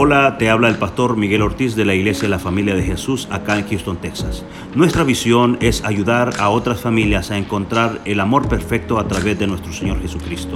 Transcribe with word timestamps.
Hola, 0.00 0.36
te 0.38 0.48
habla 0.48 0.68
el 0.68 0.78
pastor 0.78 1.16
Miguel 1.16 1.42
Ortiz 1.42 1.74
de 1.74 1.84
la 1.84 1.92
Iglesia 1.92 2.22
de 2.22 2.28
la 2.28 2.38
Familia 2.38 2.76
de 2.76 2.84
Jesús 2.84 3.26
acá 3.32 3.58
en 3.58 3.66
Houston, 3.66 4.00
Texas. 4.00 4.44
Nuestra 4.76 5.02
visión 5.02 5.58
es 5.60 5.84
ayudar 5.84 6.30
a 6.38 6.50
otras 6.50 6.80
familias 6.80 7.32
a 7.32 7.36
encontrar 7.36 7.98
el 8.04 8.20
amor 8.20 8.48
perfecto 8.48 9.00
a 9.00 9.08
través 9.08 9.40
de 9.40 9.48
nuestro 9.48 9.72
Señor 9.72 10.00
Jesucristo. 10.00 10.54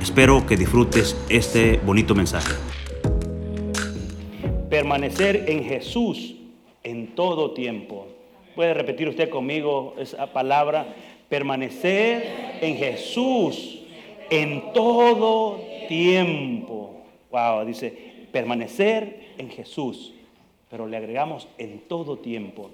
Espero 0.00 0.46
que 0.46 0.56
disfrutes 0.56 1.20
este 1.28 1.78
bonito 1.78 2.14
mensaje. 2.14 2.52
Permanecer 4.70 5.46
en 5.48 5.64
Jesús 5.64 6.36
en 6.84 7.16
todo 7.16 7.50
tiempo. 7.50 8.06
¿Puede 8.54 8.74
repetir 8.74 9.08
usted 9.08 9.28
conmigo 9.28 9.96
esa 9.98 10.32
palabra? 10.32 10.86
Permanecer 11.28 12.58
en 12.60 12.76
Jesús 12.76 13.80
en 14.30 14.72
todo 14.72 15.60
tiempo. 15.88 17.02
Wow, 17.32 17.66
dice, 17.66 18.13
permanecer 18.34 19.34
en 19.38 19.48
Jesús, 19.48 20.12
pero 20.68 20.88
le 20.88 20.96
agregamos 20.96 21.46
en 21.56 21.86
todo 21.86 22.18
tiempo. 22.18 22.72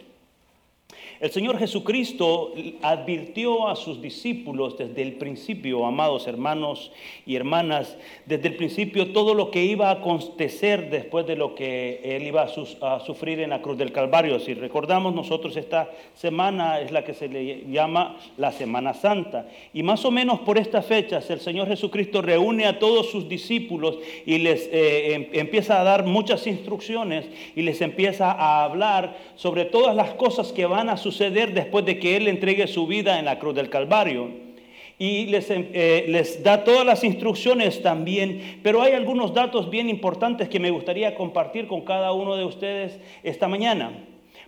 El 1.20 1.30
Señor 1.30 1.58
Jesucristo 1.58 2.54
advirtió 2.80 3.68
a 3.68 3.76
sus 3.76 4.00
discípulos 4.00 4.78
desde 4.78 5.02
el 5.02 5.18
principio, 5.18 5.84
amados 5.84 6.26
hermanos 6.26 6.92
y 7.26 7.36
hermanas, 7.36 7.98
desde 8.24 8.48
el 8.48 8.56
principio 8.56 9.12
todo 9.12 9.34
lo 9.34 9.50
que 9.50 9.62
iba 9.62 9.90
a 9.90 9.96
acontecer 10.00 10.88
después 10.88 11.26
de 11.26 11.36
lo 11.36 11.54
que 11.54 12.00
Él 12.02 12.26
iba 12.26 12.44
a, 12.44 13.00
sufrir 13.00 13.40
en 13.40 13.50
la 13.50 13.60
cruz 13.60 13.76
del 13.76 13.92
Calvario. 13.92 14.40
Si 14.40 14.54
recordamos, 14.54 15.14
nosotros 15.14 15.58
esta 15.58 15.90
semana 16.14 16.80
es 16.80 16.90
la 16.90 17.04
que 17.04 17.12
se 17.12 17.28
le 17.28 17.70
llama 17.70 18.16
la 18.38 18.50
Semana 18.50 18.94
Santa. 18.94 19.46
Y 19.74 19.82
más 19.82 20.06
o 20.06 20.10
menos 20.10 20.40
por 20.40 20.56
estas 20.56 20.86
fechas 20.86 21.28
el 21.28 21.40
Señor 21.40 21.68
Jesucristo 21.68 22.22
reúne 22.22 22.64
a 22.64 22.78
todos 22.78 23.10
sus 23.10 23.28
discípulos 23.28 23.98
y 24.24 24.38
les 24.38 24.70
eh, 24.72 25.12
em, 25.12 25.26
empieza 25.34 25.82
a 25.82 25.84
dar 25.84 26.06
muchas 26.06 26.46
instrucciones 26.46 27.26
y 27.54 27.60
les 27.60 27.82
empieza 27.82 28.32
a 28.32 28.64
hablar 28.64 29.18
sobre 29.34 29.66
todas 29.66 29.94
las 29.94 30.14
cosas 30.14 30.50
que 30.50 30.64
van 30.64 30.88
a 30.88 30.96
suceder 30.96 31.09
suceder 31.10 31.52
después 31.52 31.84
de 31.84 31.98
que 31.98 32.16
Él 32.16 32.28
entregue 32.28 32.66
su 32.66 32.86
vida 32.86 33.18
en 33.18 33.24
la 33.24 33.38
cruz 33.38 33.54
del 33.54 33.68
Calvario. 33.68 34.28
Y 34.98 35.26
les, 35.26 35.50
eh, 35.50 36.04
les 36.08 36.42
da 36.42 36.62
todas 36.62 36.84
las 36.84 37.02
instrucciones 37.04 37.82
también, 37.82 38.60
pero 38.62 38.82
hay 38.82 38.92
algunos 38.92 39.32
datos 39.32 39.70
bien 39.70 39.88
importantes 39.88 40.48
que 40.48 40.60
me 40.60 40.70
gustaría 40.70 41.14
compartir 41.14 41.66
con 41.66 41.80
cada 41.80 42.12
uno 42.12 42.36
de 42.36 42.44
ustedes 42.44 43.00
esta 43.22 43.48
mañana. 43.48 43.92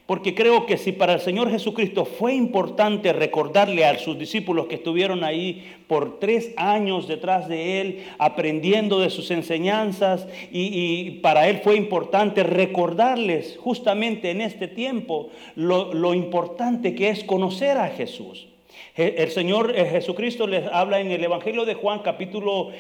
Porque 0.07 0.35
creo 0.35 0.67
que 0.67 0.79
si 0.79 0.91
para 0.91 1.15
el 1.15 1.21
Señor 1.21 1.49
Jesucristo 1.49 2.05
fue 2.05 2.35
importante 2.35 3.13
recordarle 3.13 3.85
a 3.85 3.99
sus 3.99 4.19
discípulos 4.19 4.67
que 4.67 4.75
estuvieron 4.75 5.23
ahí 5.23 5.73
por 5.87 6.19
tres 6.19 6.53
años 6.57 7.07
detrás 7.07 7.49
de 7.49 7.81
Él, 7.81 8.05
aprendiendo 8.19 8.99
de 8.99 9.11
sus 9.11 9.31
enseñanzas, 9.31 10.27
y, 10.51 11.21
para 11.23 11.49
Él 11.49 11.61
fue 11.63 11.77
importante 11.77 12.43
recordarles 12.43 13.57
justamente 13.59 14.31
en 14.31 14.41
este 14.41 14.67
tiempo 14.67 15.31
lo, 15.55 16.15
importante 16.15 16.97
que 16.97 17.09
es 17.09 17.23
conocer 17.23 17.79
a 17.79 17.89
Jesús. 17.89 18.49
El 18.97 19.31
Señor 19.31 19.73
eh, 19.75 19.87
Jesucristo 19.87 20.47
les 20.47 20.67
habla 20.67 21.01
en 21.01 21.11
el 21.13 21.23
Evangelio 21.23 21.65
de 21.65 21.75
Juan 21.75 22.01
capítulo 22.01 22.73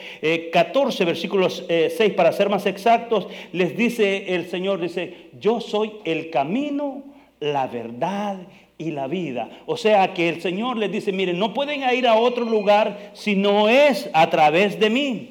14 0.52 1.04
versículos 1.04 1.64
6 1.68 2.12
para 2.14 2.32
ser 2.32 2.50
más 2.50 2.66
exactos, 2.66 3.28
les 3.52 3.76
dice 3.76 4.34
el 4.34 4.46
Señor, 4.46 4.80
dice, 4.80 5.30
yo 5.38 5.60
soy 5.60 5.92
el 6.04 6.28
camino, 6.28 7.11
la 7.42 7.66
verdad 7.66 8.36
y 8.78 8.92
la 8.92 9.08
vida. 9.08 9.48
O 9.66 9.76
sea 9.76 10.14
que 10.14 10.28
el 10.28 10.40
Señor 10.40 10.76
les 10.76 10.92
dice, 10.92 11.12
miren, 11.12 11.38
no 11.38 11.52
pueden 11.52 11.82
ir 11.94 12.06
a 12.06 12.14
otro 12.14 12.44
lugar 12.44 13.10
si 13.14 13.34
no 13.34 13.68
es 13.68 14.08
a 14.12 14.30
través 14.30 14.78
de 14.78 14.90
mí. 14.90 15.28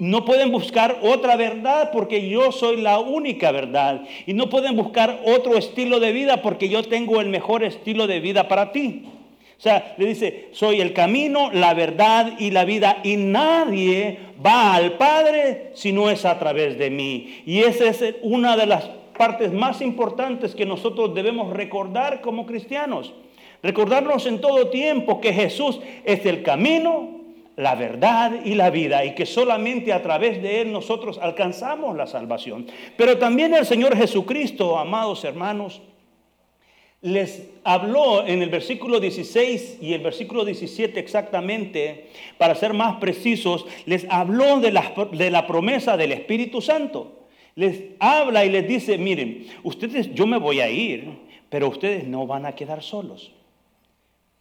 No 0.00 0.24
pueden 0.24 0.50
buscar 0.50 0.98
otra 1.02 1.36
verdad 1.36 1.90
porque 1.92 2.28
yo 2.28 2.50
soy 2.50 2.80
la 2.80 2.98
única 2.98 3.52
verdad. 3.52 4.02
Y 4.26 4.34
no 4.34 4.50
pueden 4.50 4.76
buscar 4.76 5.20
otro 5.24 5.56
estilo 5.56 6.00
de 6.00 6.12
vida 6.12 6.42
porque 6.42 6.68
yo 6.68 6.82
tengo 6.82 7.20
el 7.20 7.28
mejor 7.28 7.62
estilo 7.62 8.08
de 8.08 8.18
vida 8.18 8.48
para 8.48 8.72
ti. 8.72 9.04
O 9.56 9.62
sea, 9.62 9.94
le 9.96 10.06
dice, 10.06 10.48
soy 10.50 10.80
el 10.80 10.92
camino, 10.92 11.52
la 11.52 11.72
verdad 11.72 12.32
y 12.40 12.50
la 12.50 12.64
vida. 12.64 12.98
Y 13.04 13.16
nadie 13.16 14.18
va 14.44 14.74
al 14.74 14.94
Padre 14.94 15.70
si 15.74 15.92
no 15.92 16.10
es 16.10 16.24
a 16.24 16.36
través 16.40 16.76
de 16.78 16.90
mí. 16.90 17.42
Y 17.46 17.60
esa 17.60 17.86
es 17.86 18.16
una 18.22 18.56
de 18.56 18.66
las 18.66 18.90
partes 19.22 19.52
más 19.52 19.80
importantes 19.80 20.52
que 20.52 20.66
nosotros 20.66 21.14
debemos 21.14 21.52
recordar 21.52 22.20
como 22.20 22.44
cristianos. 22.44 23.12
Recordarnos 23.62 24.26
en 24.26 24.40
todo 24.40 24.66
tiempo 24.66 25.20
que 25.20 25.32
Jesús 25.32 25.78
es 26.02 26.26
el 26.26 26.42
camino, 26.42 27.20
la 27.54 27.76
verdad 27.76 28.32
y 28.44 28.56
la 28.56 28.70
vida 28.70 29.04
y 29.04 29.14
que 29.14 29.24
solamente 29.24 29.92
a 29.92 30.02
través 30.02 30.42
de 30.42 30.62
Él 30.62 30.72
nosotros 30.72 31.20
alcanzamos 31.22 31.96
la 31.96 32.08
salvación. 32.08 32.66
Pero 32.96 33.16
también 33.16 33.54
el 33.54 33.64
Señor 33.64 33.96
Jesucristo, 33.96 34.76
amados 34.76 35.22
hermanos, 35.22 35.80
les 37.00 37.48
habló 37.62 38.26
en 38.26 38.42
el 38.42 38.48
versículo 38.48 38.98
16 38.98 39.78
y 39.80 39.92
el 39.92 40.02
versículo 40.02 40.44
17 40.44 40.98
exactamente, 40.98 42.08
para 42.38 42.56
ser 42.56 42.74
más 42.74 42.96
precisos, 42.96 43.66
les 43.86 44.04
habló 44.10 44.58
de 44.58 44.72
la, 44.72 44.92
de 45.12 45.30
la 45.30 45.46
promesa 45.46 45.96
del 45.96 46.10
Espíritu 46.10 46.60
Santo 46.60 47.21
les 47.54 47.84
habla 47.98 48.44
y 48.44 48.50
les 48.50 48.66
dice, 48.66 48.98
miren, 48.98 49.46
ustedes, 49.62 50.12
yo 50.14 50.26
me 50.26 50.38
voy 50.38 50.60
a 50.60 50.70
ir, 50.70 51.18
pero 51.48 51.68
ustedes 51.68 52.06
no 52.06 52.26
van 52.26 52.46
a 52.46 52.54
quedar 52.54 52.82
solos. 52.82 53.32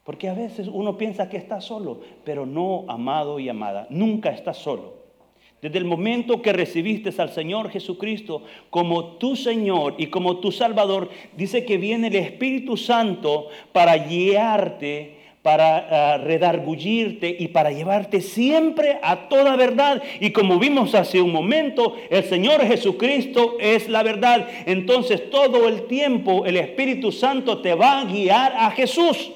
Porque 0.04 0.30
a 0.30 0.34
veces 0.34 0.68
uno 0.68 0.98
piensa 0.98 1.30
que 1.30 1.38
está 1.38 1.62
solo, 1.62 2.02
pero 2.24 2.46
no, 2.46 2.86
amado 2.88 3.40
y 3.40 3.50
amada, 3.50 3.88
nunca 3.90 4.32
está 4.32 4.54
solo. 4.54 5.02
Desde 5.62 5.78
el 5.78 5.86
momento 5.86 6.42
que 6.42 6.54
recibiste 6.54 7.14
al 7.22 7.30
Señor 7.30 7.70
Jesucristo 7.70 8.44
como 8.72 9.18
tu 9.18 9.36
Señor 9.36 9.94
y 10.00 10.08
como 10.08 10.38
tu 10.38 10.52
Salvador, 10.52 11.10
dice 11.38 11.66
que 11.66 11.78
viene 11.78 12.08
el 12.08 12.16
Espíritu 12.16 12.78
Santo 12.78 13.50
para 13.72 13.96
guiarte 13.96 15.21
para 15.42 16.20
uh, 16.20 16.24
redargullirte 16.24 17.36
y 17.40 17.48
para 17.48 17.72
llevarte 17.72 18.22
siempre 18.22 19.00
a 19.02 19.28
toda 19.28 19.56
verdad. 19.56 20.02
Y 20.20 20.32
como 20.32 20.60
vimos 20.60 20.94
hace 20.94 21.20
un 21.20 21.32
momento, 21.32 21.96
el 22.10 22.24
Señor 22.26 22.62
Jesucristo 22.62 23.58
es 23.60 23.90
la 23.90 24.04
verdad. 24.04 24.48
Entonces 24.66 25.30
todo 25.32 25.68
el 25.68 25.88
tiempo 25.88 26.46
el 26.46 26.58
Espíritu 26.58 27.12
Santo 27.12 27.60
te 27.60 27.74
va 27.74 28.02
a 28.02 28.06
guiar 28.06 28.54
a 28.56 28.70
Jesús. 28.72 29.32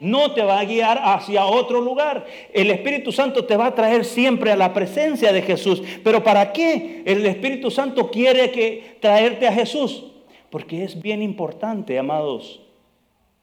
No 0.00 0.32
te 0.32 0.42
va 0.42 0.58
a 0.58 0.64
guiar 0.64 1.00
hacia 1.00 1.46
otro 1.46 1.80
lugar. 1.80 2.26
El 2.52 2.72
Espíritu 2.72 3.12
Santo 3.12 3.44
te 3.44 3.56
va 3.56 3.66
a 3.66 3.74
traer 3.76 4.04
siempre 4.04 4.50
a 4.50 4.56
la 4.56 4.74
presencia 4.74 5.32
de 5.32 5.42
Jesús. 5.42 5.80
Pero 6.02 6.24
¿para 6.24 6.52
qué 6.52 7.04
el 7.06 7.24
Espíritu 7.24 7.70
Santo 7.70 8.10
quiere 8.10 8.50
que 8.50 8.96
traerte 8.98 9.46
a 9.46 9.52
Jesús? 9.52 10.06
Porque 10.50 10.82
es 10.82 11.00
bien 11.00 11.22
importante, 11.22 11.96
amados, 12.00 12.60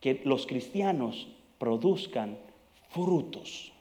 que 0.02 0.20
los 0.26 0.46
cristianos 0.46 1.30
produzcan 1.60 2.38
frutos. 2.90 3.72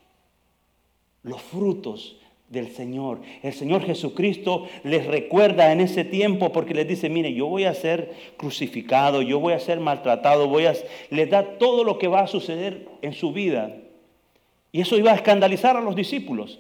Los 1.22 1.40
frutos 1.40 2.16
del 2.48 2.68
Señor. 2.68 3.20
El 3.42 3.52
Señor 3.52 3.84
Jesucristo 3.84 4.68
les 4.84 5.06
recuerda 5.06 5.72
en 5.72 5.80
ese 5.80 6.04
tiempo 6.04 6.52
porque 6.52 6.74
les 6.74 6.88
dice, 6.88 7.08
mire, 7.08 7.32
yo 7.32 7.46
voy 7.46 7.64
a 7.64 7.74
ser 7.74 8.14
crucificado, 8.36 9.22
yo 9.22 9.38
voy 9.38 9.52
a 9.52 9.60
ser 9.60 9.80
maltratado. 9.80 10.50
Les 11.10 11.30
da 11.30 11.58
todo 11.58 11.84
lo 11.84 11.98
que 11.98 12.08
va 12.08 12.20
a 12.20 12.26
suceder 12.26 12.88
en 13.02 13.12
su 13.12 13.32
vida. 13.32 13.76
Y 14.72 14.80
eso 14.80 14.96
iba 14.96 15.12
a 15.12 15.16
escandalizar 15.16 15.76
a 15.76 15.80
los 15.80 15.94
discípulos. 15.94 16.58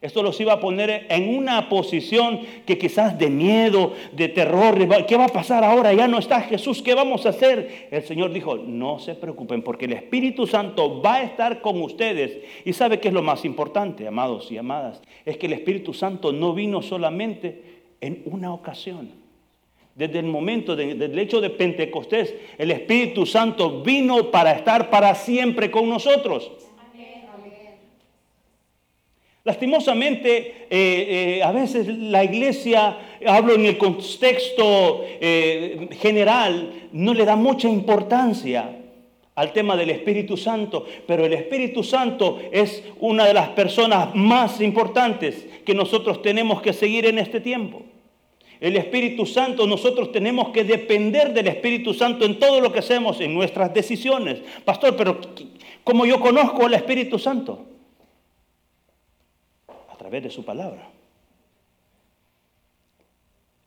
Esto 0.00 0.22
los 0.22 0.38
iba 0.40 0.52
a 0.52 0.60
poner 0.60 1.06
en 1.08 1.36
una 1.36 1.68
posición 1.68 2.40
que 2.66 2.76
quizás 2.76 3.18
de 3.18 3.30
miedo, 3.30 3.94
de 4.12 4.28
terror. 4.28 4.76
¿Qué 5.06 5.16
va 5.16 5.24
a 5.24 5.28
pasar 5.28 5.64
ahora? 5.64 5.94
Ya 5.94 6.06
no 6.06 6.18
está 6.18 6.42
Jesús. 6.42 6.82
¿Qué 6.82 6.94
vamos 6.94 7.24
a 7.24 7.30
hacer? 7.30 7.88
El 7.90 8.02
Señor 8.02 8.32
dijo, 8.32 8.56
no 8.56 8.98
se 8.98 9.14
preocupen 9.14 9.62
porque 9.62 9.86
el 9.86 9.94
Espíritu 9.94 10.46
Santo 10.46 11.00
va 11.00 11.16
a 11.16 11.22
estar 11.22 11.62
con 11.62 11.80
ustedes. 11.80 12.38
Y 12.64 12.74
sabe 12.74 13.00
qué 13.00 13.08
es 13.08 13.14
lo 13.14 13.22
más 13.22 13.44
importante, 13.44 14.06
amados 14.06 14.52
y 14.52 14.58
amadas. 14.58 15.00
Es 15.24 15.38
que 15.38 15.46
el 15.46 15.54
Espíritu 15.54 15.94
Santo 15.94 16.30
no 16.30 16.52
vino 16.52 16.82
solamente 16.82 17.62
en 18.00 18.22
una 18.26 18.52
ocasión. 18.52 19.10
Desde 19.94 20.18
el 20.18 20.26
momento 20.26 20.76
del 20.76 21.18
hecho 21.18 21.40
de 21.40 21.48
Pentecostés, 21.48 22.34
el 22.58 22.70
Espíritu 22.70 23.24
Santo 23.24 23.80
vino 23.80 24.30
para 24.30 24.52
estar 24.52 24.90
para 24.90 25.14
siempre 25.14 25.70
con 25.70 25.88
nosotros. 25.88 26.52
Lastimosamente, 29.46 30.66
eh, 30.68 31.36
eh, 31.38 31.42
a 31.44 31.52
veces 31.52 31.86
la 31.86 32.24
iglesia, 32.24 32.98
hablo 33.24 33.54
en 33.54 33.64
el 33.64 33.78
contexto 33.78 35.04
eh, 35.20 35.88
general, 36.00 36.88
no 36.90 37.14
le 37.14 37.24
da 37.24 37.36
mucha 37.36 37.68
importancia 37.68 38.76
al 39.36 39.52
tema 39.52 39.76
del 39.76 39.90
Espíritu 39.90 40.36
Santo, 40.36 40.84
pero 41.06 41.24
el 41.24 41.32
Espíritu 41.32 41.84
Santo 41.84 42.40
es 42.50 42.82
una 42.98 43.24
de 43.24 43.34
las 43.34 43.50
personas 43.50 44.12
más 44.16 44.60
importantes 44.60 45.46
que 45.64 45.74
nosotros 45.74 46.22
tenemos 46.22 46.60
que 46.60 46.72
seguir 46.72 47.06
en 47.06 47.20
este 47.20 47.38
tiempo. 47.38 47.82
El 48.58 48.76
Espíritu 48.76 49.26
Santo, 49.26 49.64
nosotros 49.64 50.10
tenemos 50.10 50.48
que 50.48 50.64
depender 50.64 51.32
del 51.32 51.46
Espíritu 51.46 51.94
Santo 51.94 52.24
en 52.24 52.40
todo 52.40 52.60
lo 52.60 52.72
que 52.72 52.80
hacemos, 52.80 53.20
en 53.20 53.32
nuestras 53.32 53.72
decisiones. 53.72 54.40
Pastor, 54.64 54.96
pero 54.96 55.20
¿cómo 55.84 56.04
yo 56.04 56.18
conozco 56.18 56.66
al 56.66 56.74
Espíritu 56.74 57.16
Santo? 57.16 57.75
Través 60.06 60.22
de 60.22 60.30
su 60.30 60.44
palabra. 60.44 60.88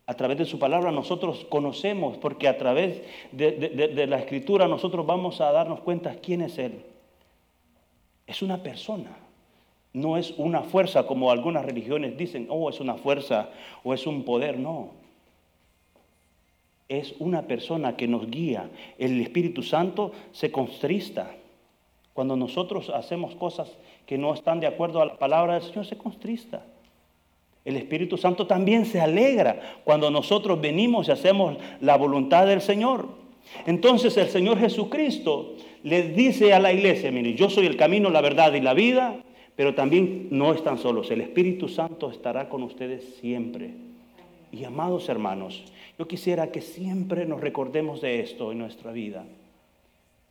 A 0.05 0.13
través 0.13 0.37
de 0.37 0.45
su 0.45 0.57
palabra 0.57 0.89
nosotros 0.89 1.45
conocemos, 1.49 2.17
porque 2.17 2.47
a 2.47 2.57
través 2.57 3.01
de, 3.33 4.07
la 4.07 4.19
escritura 4.19 4.69
nosotros 4.69 5.05
vamos 5.05 5.41
a 5.41 5.51
darnos 5.51 5.81
cuenta 5.81 6.15
quién 6.15 6.41
es 6.41 6.57
Él. 6.57 6.81
Es 8.25 8.41
una 8.41 8.63
persona, 8.63 9.17
no 9.91 10.15
es 10.15 10.33
una 10.37 10.61
fuerza 10.61 11.05
como 11.05 11.29
algunas 11.29 11.65
religiones 11.65 12.17
dicen, 12.17 12.47
oh, 12.49 12.69
es 12.69 12.79
una 12.79 12.95
fuerza 12.95 13.49
o 13.83 13.93
es 13.93 14.07
un 14.07 14.23
poder, 14.23 14.57
no. 14.57 14.91
Es 16.87 17.15
una 17.19 17.41
persona 17.41 17.97
que 17.97 18.07
nos 18.07 18.31
guía. 18.31 18.69
El 18.97 19.19
Espíritu 19.19 19.61
Santo 19.61 20.13
se 20.31 20.53
constrista. 20.53 21.35
Cuando 22.19 22.35
nosotros 22.35 22.89
hacemos 22.89 23.33
cosas 23.35 23.71
que 24.05 24.17
no 24.17 24.33
están 24.33 24.59
de 24.59 24.67
acuerdo 24.67 25.01
a 25.01 25.05
la 25.05 25.15
palabra 25.15 25.53
del 25.53 25.63
Señor, 25.63 25.85
se 25.85 25.97
constrista. 25.97 26.65
El 27.63 27.77
Espíritu 27.77 28.17
Santo 28.17 28.45
también 28.45 28.85
se 28.85 28.99
alegra 28.99 29.79
cuando 29.85 30.11
nosotros 30.11 30.59
venimos 30.59 31.07
y 31.07 31.11
hacemos 31.11 31.55
la 31.79 31.95
voluntad 31.95 32.45
del 32.45 32.59
Señor. 32.59 33.07
Entonces 33.65 34.17
el 34.17 34.27
Señor 34.27 34.59
Jesucristo 34.59 35.55
le 35.83 36.09
dice 36.09 36.53
a 36.53 36.59
la 36.59 36.73
iglesia, 36.73 37.09
mire, 37.09 37.35
yo 37.35 37.49
soy 37.49 37.67
el 37.67 37.77
camino, 37.77 38.09
la 38.09 38.19
verdad 38.19 38.53
y 38.53 38.59
la 38.59 38.73
vida, 38.73 39.15
pero 39.55 39.73
también 39.73 40.27
no 40.29 40.51
están 40.51 40.77
solos, 40.77 41.09
el 41.11 41.21
Espíritu 41.21 41.69
Santo 41.69 42.11
estará 42.11 42.49
con 42.49 42.63
ustedes 42.63 43.15
siempre. 43.21 43.75
Y 44.51 44.65
amados 44.65 45.07
hermanos, 45.07 45.63
yo 45.97 46.05
quisiera 46.05 46.51
que 46.51 46.59
siempre 46.59 47.25
nos 47.25 47.39
recordemos 47.39 48.01
de 48.01 48.19
esto 48.19 48.51
en 48.51 48.57
nuestra 48.57 48.91
vida. 48.91 49.23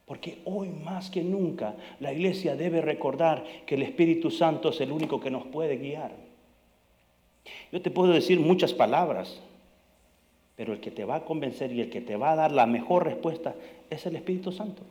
Porque 0.09 0.39
hoy 0.47 0.71
más 0.71 1.11
que 1.11 1.23
nunca 1.23 1.75
la 2.01 2.13
iglesia 2.13 2.57
debe 2.57 2.81
recordar 2.81 3.45
que 3.67 3.75
el 3.75 3.83
Espíritu 3.83 4.31
Santo 4.31 4.71
es 4.71 4.81
el 4.81 4.91
único 4.91 5.21
que 5.21 5.31
nos 5.31 5.47
puede 5.47 5.77
guiar. 5.77 6.13
Yo 7.71 7.83
te 7.83 7.91
puedo 7.91 8.13
decir 8.13 8.41
muchas 8.41 8.73
palabras, 8.73 9.39
pero 10.57 10.73
el 10.73 10.81
que 10.81 10.91
te 10.91 11.05
va 11.05 11.17
a 11.17 11.25
convencer 11.25 11.73
y 11.73 11.83
el 11.83 11.91
que 11.91 12.01
te 12.01 12.17
va 12.17 12.33
a 12.33 12.37
dar 12.37 12.53
la 12.53 12.67
mejor 12.67 13.05
respuesta 13.05 13.55
es 13.91 14.07
el 14.07 14.17
Espíritu 14.17 14.51
Santo. 14.51 14.83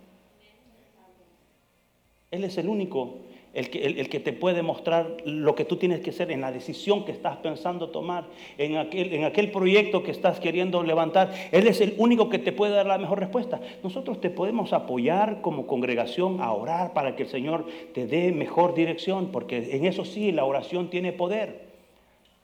Él 2.29 2.43
es 2.43 2.57
el 2.59 2.69
único, 2.69 3.15
el 3.53 3.69
que, 3.69 3.85
el, 3.85 4.09
que, 4.09 4.19
te 4.19 4.33
puede 4.33 4.61
mostrar 4.61 5.17
lo 5.25 5.55
que 5.55 5.65
tú 5.65 5.77
tienes 5.77 6.01
que 6.01 6.11
hacer 6.11 6.31
en 6.31 6.41
la 6.41 6.51
decisión 6.51 7.05
que 7.05 7.11
estás 7.11 7.37
pensando 7.37 7.89
tomar, 7.89 8.25
en 8.57 8.77
aquel, 8.77 9.13
en 9.13 9.23
aquel 9.23 9.51
proyecto 9.51 10.03
que 10.03 10.11
estás 10.11 10.39
queriendo 10.39 10.83
levantar. 10.83 11.33
Él 11.51 11.67
es 11.67 11.81
el 11.81 11.95
único 11.97 12.29
que 12.29 12.39
te 12.39 12.51
puede 12.51 12.73
dar 12.73 12.85
la 12.85 12.97
mejor 12.97 13.19
respuesta. 13.19 13.59
Nosotros 13.83 14.21
te 14.21 14.29
podemos 14.29 14.73
apoyar 14.73 15.41
como 15.41 15.65
congregación 15.65 16.39
a 16.41 16.51
orar 16.51 16.93
para 16.93 17.15
que 17.15 17.23
el 17.23 17.29
Señor 17.29 17.65
te 17.93 18.05
dé 18.05 18.31
mejor 18.31 18.75
dirección, 18.75 19.31
porque 19.31 19.75
en 19.75 19.85
eso 19.85 20.05
sí 20.05 20.31
la 20.31 20.45
oración 20.45 20.89
tiene 20.89 21.11
poder. 21.11 21.67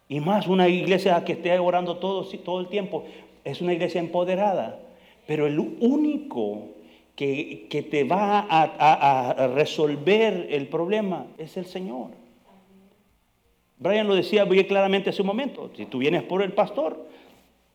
Y 0.09 0.19
más 0.19 0.47
una 0.47 0.67
iglesia 0.67 1.23
que 1.25 1.33
esté 1.33 1.57
orando 1.59 1.97
todo, 1.97 2.25
todo 2.39 2.59
el 2.59 2.67
tiempo, 2.67 3.05
es 3.43 3.61
una 3.61 3.73
iglesia 3.73 3.99
empoderada. 3.99 4.79
Pero 5.25 5.47
el 5.47 5.59
único 5.59 6.72
que, 7.15 7.87
te 7.89 8.03
va 8.03 8.47
a, 8.49 9.47
resolver 9.55 10.47
el 10.49 10.67
problema 10.67 11.27
es 11.37 11.57
el 11.57 11.65
Señor. 11.65 12.11
Brian 13.77 14.07
lo 14.07 14.15
decía 14.15 14.45
muy 14.45 14.63
claramente 14.65 15.09
hace 15.09 15.21
un 15.21 15.27
momento, 15.27 15.69
si 15.75 15.85
tú 15.85 15.99
vienes 15.99 16.23
por 16.23 16.41
el 16.41 16.53
pastor, 16.53 17.07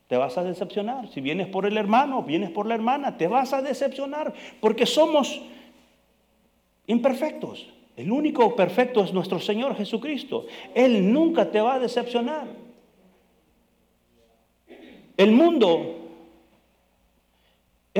te 0.08 0.16
vas 0.16 0.38
a 0.38 0.44
decepcionar. 0.44 1.08
Si 1.08 1.20
vienes 1.20 1.48
por 1.48 1.66
el 1.66 1.76
hermano, 1.76 2.22
vienes 2.22 2.50
por 2.50 2.66
la 2.66 2.74
hermana, 2.74 3.18
te 3.18 3.28
vas 3.28 3.52
a 3.52 3.60
decepcionar, 3.60 4.32
porque 4.60 4.86
somos 4.86 5.42
imperfectos. 6.86 7.68
El 7.96 8.10
único 8.10 8.56
perfecto 8.56 9.04
es 9.04 9.12
nuestro 9.12 9.38
Señor 9.38 9.76
Jesucristo. 9.76 10.46
Él 10.74 11.12
nunca 11.12 11.50
te 11.50 11.60
va 11.60 11.74
a 11.74 11.78
decepcionar. 11.78 12.46
El 15.16 15.32
mundo 15.32 15.97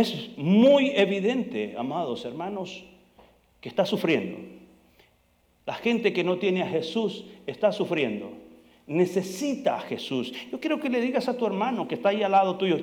es 0.01 0.37
muy 0.37 0.91
evidente, 0.91 1.75
amados 1.77 2.25
hermanos, 2.25 2.85
que 3.61 3.69
está 3.69 3.87
sufriendo. 3.87 4.39
La 5.67 5.75
gente 5.75 6.13
que 6.13 6.25
no 6.25 6.39
tiene 6.39 6.63
a 6.63 6.69
Jesús 6.69 7.25
está 7.47 7.73
sufriendo. 7.73 8.31
Necesita 8.87 9.77
a 9.77 9.81
Jesús. 9.81 10.33
Yo 10.51 10.61
quiero 10.61 10.81
que 10.81 10.89
le 10.89 11.01
digas 11.01 11.29
a 11.29 11.37
tu 11.37 11.47
hermano 11.47 11.87
que 11.87 11.97
está 11.97 12.09
ahí 12.09 12.23
al 12.23 12.33
lado 12.33 12.57
tuyo, 12.57 12.79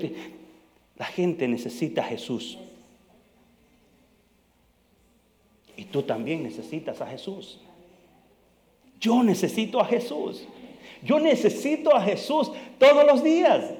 la 0.98 1.06
gente 1.06 1.48
necesita 1.48 2.02
a 2.02 2.06
Jesús. 2.06 2.58
Y 5.78 5.86
tú 5.86 6.04
también 6.04 6.44
necesitas 6.44 7.02
a 7.02 7.08
Jesús. 7.08 7.60
Yo 9.00 9.24
necesito 9.24 9.80
a 9.80 9.86
Jesús. 9.86 10.48
Yo 11.04 11.20
necesito 11.20 11.96
a 11.96 12.02
Jesús 12.02 12.52
todos 12.78 13.06
los 13.06 13.24
días. 13.24 13.74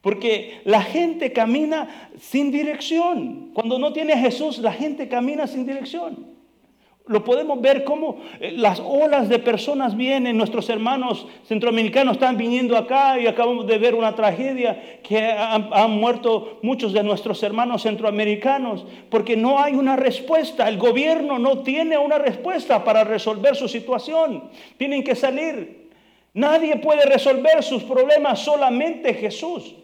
Porque 0.00 0.60
la 0.64 0.82
gente 0.82 1.32
camina 1.32 2.10
sin 2.18 2.50
dirección. 2.50 3.50
Cuando 3.52 3.78
no 3.78 3.92
tiene 3.92 4.14
a 4.14 4.18
Jesús, 4.18 4.58
la 4.58 4.72
gente 4.72 5.08
camina 5.08 5.46
sin 5.46 5.66
dirección. 5.66 6.30
Lo 7.06 7.24
podemos 7.24 7.60
ver 7.60 7.82
como 7.82 8.20
eh, 8.38 8.52
las 8.52 8.78
olas 8.78 9.28
de 9.28 9.40
personas 9.40 9.96
vienen, 9.96 10.36
nuestros 10.36 10.68
hermanos 10.70 11.26
centroamericanos 11.44 12.14
están 12.14 12.36
viniendo 12.36 12.76
acá 12.76 13.18
y 13.18 13.26
acabamos 13.26 13.66
de 13.66 13.78
ver 13.78 13.96
una 13.96 14.14
tragedia 14.14 15.00
que 15.02 15.20
han, 15.20 15.70
han, 15.72 15.90
muerto 15.90 16.60
muchos 16.62 16.92
de 16.92 17.02
nuestros 17.02 17.42
hermanos 17.42 17.82
centroamericanos 17.82 18.86
porque 19.10 19.36
no 19.36 19.58
hay 19.58 19.74
una 19.74 19.96
respuesta, 19.96 20.68
el 20.68 20.78
gobierno 20.78 21.40
no 21.40 21.64
tiene 21.64 21.98
una 21.98 22.18
respuesta 22.18 22.84
para 22.84 23.02
resolver 23.02 23.56
su 23.56 23.66
situación, 23.66 24.44
tienen 24.76 25.02
que 25.02 25.16
salir. 25.16 25.90
Nadie 26.32 26.76
puede 26.76 27.06
resolver 27.06 27.64
sus 27.64 27.82
problemas, 27.82 28.38
solamente 28.38 29.14
Jesús. 29.14 29.74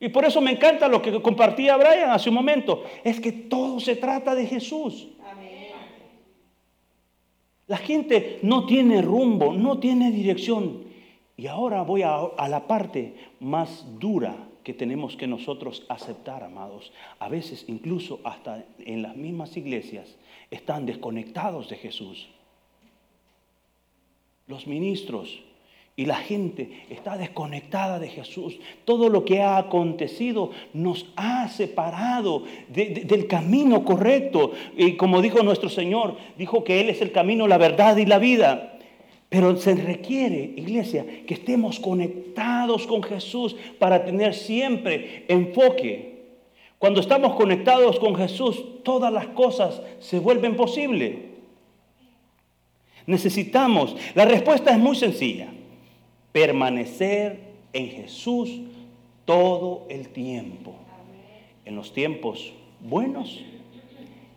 Y 0.00 0.08
por 0.08 0.24
eso 0.24 0.40
me 0.40 0.52
encanta 0.52 0.88
lo 0.88 1.02
que 1.02 1.20
compartía 1.20 1.76
Brian 1.76 2.10
hace 2.10 2.30
un 2.30 2.34
momento. 2.34 2.84
Es 3.04 3.20
que 3.20 3.32
todo 3.32 3.78
se 3.78 3.96
trata 3.96 4.34
de 4.34 4.46
Jesús. 4.46 5.08
La 7.66 7.76
gente 7.76 8.40
no 8.42 8.66
tiene 8.66 9.02
rumbo, 9.02 9.52
no 9.52 9.78
tiene 9.78 10.10
dirección. 10.10 10.84
Y 11.36 11.46
ahora 11.46 11.82
voy 11.82 12.02
a, 12.02 12.16
a, 12.16 12.48
la 12.48 12.66
parte 12.66 13.14
más 13.38 13.86
dura 13.98 14.48
que 14.64 14.74
tenemos 14.74 15.16
que 15.16 15.26
nosotros 15.26 15.84
aceptar, 15.88 16.42
amados. 16.42 16.92
A 17.18 17.28
veces 17.28 17.66
incluso 17.68 18.20
hasta 18.24 18.64
en 18.78 19.02
las 19.02 19.16
mismas 19.16 19.56
iglesias 19.56 20.16
están 20.50 20.86
desconectados 20.86 21.68
de 21.68 21.76
Jesús. 21.76 22.28
Los 24.46 24.66
ministros 24.66 25.42
y 26.00 26.06
la 26.06 26.16
gente 26.16 26.86
está 26.88 27.18
desconectada 27.18 27.98
de 27.98 28.08
Jesús. 28.08 28.58
Todo 28.86 29.10
lo 29.10 29.26
que 29.26 29.42
ha 29.42 29.58
acontecido 29.58 30.50
nos 30.72 31.04
ha 31.14 31.46
separado 31.48 32.44
del 32.70 33.26
camino 33.26 33.84
correcto. 33.84 34.52
Y 34.78 34.96
como 34.96 35.20
dijo 35.20 35.42
nuestro 35.42 35.68
Señor, 35.68 36.16
dijo 36.38 36.64
que 36.64 36.80
Él 36.80 36.88
es 36.88 37.02
el 37.02 37.12
camino, 37.12 37.46
la 37.46 37.58
verdad 37.58 37.98
y 37.98 38.06
la 38.06 38.18
vida. 38.18 38.78
Pero 39.28 39.54
se 39.58 39.74
requiere, 39.74 40.54
iglesia, 40.56 41.04
que 41.26 41.34
estemos 41.34 41.78
conectados 41.78 42.86
con 42.86 43.02
Jesús 43.02 43.54
para 43.78 44.02
tener 44.02 44.32
siempre 44.32 45.26
enfoque. 45.28 46.30
Cuando 46.78 47.02
estamos 47.02 47.34
conectados 47.34 48.00
con 48.00 48.14
Jesús, 48.14 48.82
todas 48.84 49.12
las 49.12 49.26
cosas 49.26 49.82
se 49.98 50.18
vuelven 50.18 50.56
posibles. 50.56 51.18
Necesitamos, 53.04 53.94
la 54.14 54.24
respuesta 54.24 54.70
es 54.70 54.78
muy 54.78 54.96
sencilla 54.96 55.59
permanecer 56.32 57.40
en 57.72 57.88
Jesús 57.88 58.60
todo 59.24 59.86
el 59.88 60.08
tiempo. 60.08 60.74
En 61.64 61.76
los 61.76 61.92
tiempos 61.92 62.52
buenos, 62.80 63.40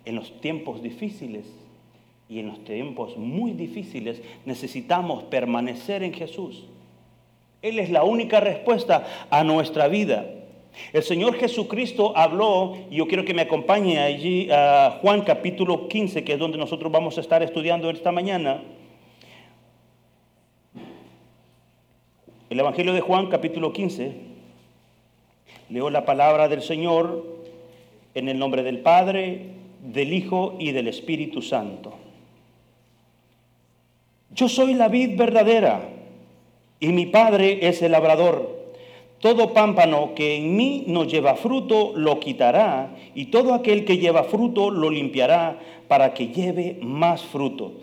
en 0.05 0.15
los 0.15 0.39
tiempos 0.41 0.83
difíciles 0.83 1.45
y 2.29 2.39
en 2.39 2.47
los 2.47 2.63
tiempos 2.63 3.17
muy 3.17 3.51
difíciles 3.51 4.21
necesitamos 4.45 5.23
permanecer 5.23 6.03
en 6.03 6.13
Jesús. 6.13 6.65
Él 7.61 7.79
es 7.79 7.89
la 7.89 8.03
única 8.03 8.39
respuesta 8.39 9.27
a 9.29 9.43
nuestra 9.43 9.87
vida. 9.87 10.25
El 10.91 11.03
Señor 11.03 11.35
Jesucristo 11.35 12.13
habló, 12.15 12.75
y 12.89 12.95
yo 12.97 13.07
quiero 13.07 13.23
que 13.25 13.33
me 13.33 13.43
acompañe 13.43 13.99
allí 13.99 14.49
a 14.51 14.99
Juan 15.01 15.21
capítulo 15.21 15.87
15, 15.87 16.23
que 16.23 16.33
es 16.33 16.39
donde 16.39 16.57
nosotros 16.57 16.91
vamos 16.91 17.17
a 17.17 17.21
estar 17.21 17.43
estudiando 17.43 17.89
esta 17.89 18.11
mañana. 18.11 18.61
El 22.53 22.59
Evangelio 22.59 22.93
de 22.93 23.01
Juan, 23.01 23.29
capítulo 23.29 23.73
15. 23.73 24.11
Leo 25.69 25.89
la 25.89 26.05
palabra 26.05 26.47
del 26.47 26.61
Señor 26.61 27.25
en 28.13 28.29
el 28.29 28.37
nombre 28.37 28.61
del 28.61 28.77
Padre, 28.81 29.47
del 29.81 30.13
Hijo 30.13 30.55
y 30.59 30.71
del 30.71 30.87
Espíritu 30.87 31.41
Santo. 31.41 31.93
Yo 34.35 34.47
soy 34.49 34.75
la 34.75 34.87
vid 34.87 35.17
verdadera 35.17 35.89
y 36.79 36.89
mi 36.89 37.07
Padre 37.07 37.67
es 37.67 37.81
el 37.81 37.93
labrador. 37.93 38.67
Todo 39.19 39.51
pámpano 39.51 40.13
que 40.13 40.35
en 40.35 40.55
mí 40.55 40.83
no 40.85 41.05
lleva 41.05 41.33
fruto 41.33 41.93
lo 41.95 42.19
quitará 42.19 42.95
y 43.15 43.31
todo 43.31 43.55
aquel 43.55 43.83
que 43.83 43.97
lleva 43.97 44.25
fruto 44.25 44.69
lo 44.69 44.91
limpiará 44.91 45.57
para 45.87 46.13
que 46.13 46.27
lleve 46.27 46.77
más 46.83 47.23
fruto. 47.23 47.79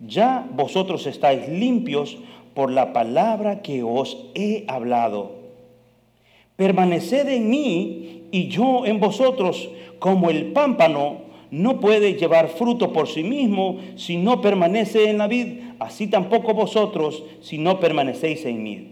Ya 0.00 0.44
vosotros 0.50 1.06
estáis 1.06 1.48
limpios 1.48 2.18
por 2.58 2.72
la 2.72 2.92
palabra 2.92 3.62
que 3.62 3.84
os 3.84 4.16
he 4.34 4.64
hablado. 4.66 5.30
Permaneced 6.56 7.28
en 7.28 7.48
mí 7.48 8.24
y 8.32 8.48
yo 8.48 8.84
en 8.84 8.98
vosotros, 8.98 9.70
como 10.00 10.28
el 10.28 10.46
pámpano 10.46 11.18
no 11.52 11.78
puede 11.78 12.14
llevar 12.14 12.48
fruto 12.48 12.92
por 12.92 13.06
sí 13.06 13.22
mismo 13.22 13.78
si 13.94 14.16
no 14.16 14.40
permanece 14.40 15.08
en 15.08 15.18
la 15.18 15.28
vid, 15.28 15.60
así 15.78 16.08
tampoco 16.08 16.52
vosotros 16.52 17.22
si 17.42 17.58
no 17.58 17.78
permanecéis 17.78 18.44
en 18.44 18.64
mí. 18.64 18.88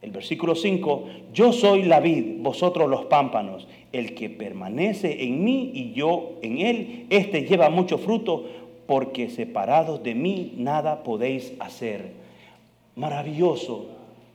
El 0.00 0.10
versículo 0.10 0.54
5, 0.54 1.04
yo 1.34 1.52
soy 1.52 1.82
la 1.82 2.00
vid, 2.00 2.38
vosotros 2.38 2.88
los 2.88 3.04
pámpanos. 3.04 3.68
El 3.92 4.14
que 4.14 4.30
permanece 4.30 5.24
en 5.24 5.44
mí 5.44 5.72
y 5.74 5.92
yo 5.92 6.38
en 6.40 6.56
él, 6.56 7.04
éste 7.10 7.42
lleva 7.42 7.68
mucho 7.68 7.98
fruto, 7.98 8.46
porque 8.86 9.28
separados 9.28 10.02
de 10.02 10.14
mí 10.14 10.54
nada 10.56 11.02
podéis 11.02 11.52
hacer 11.60 12.23
maravilloso, 12.96 13.86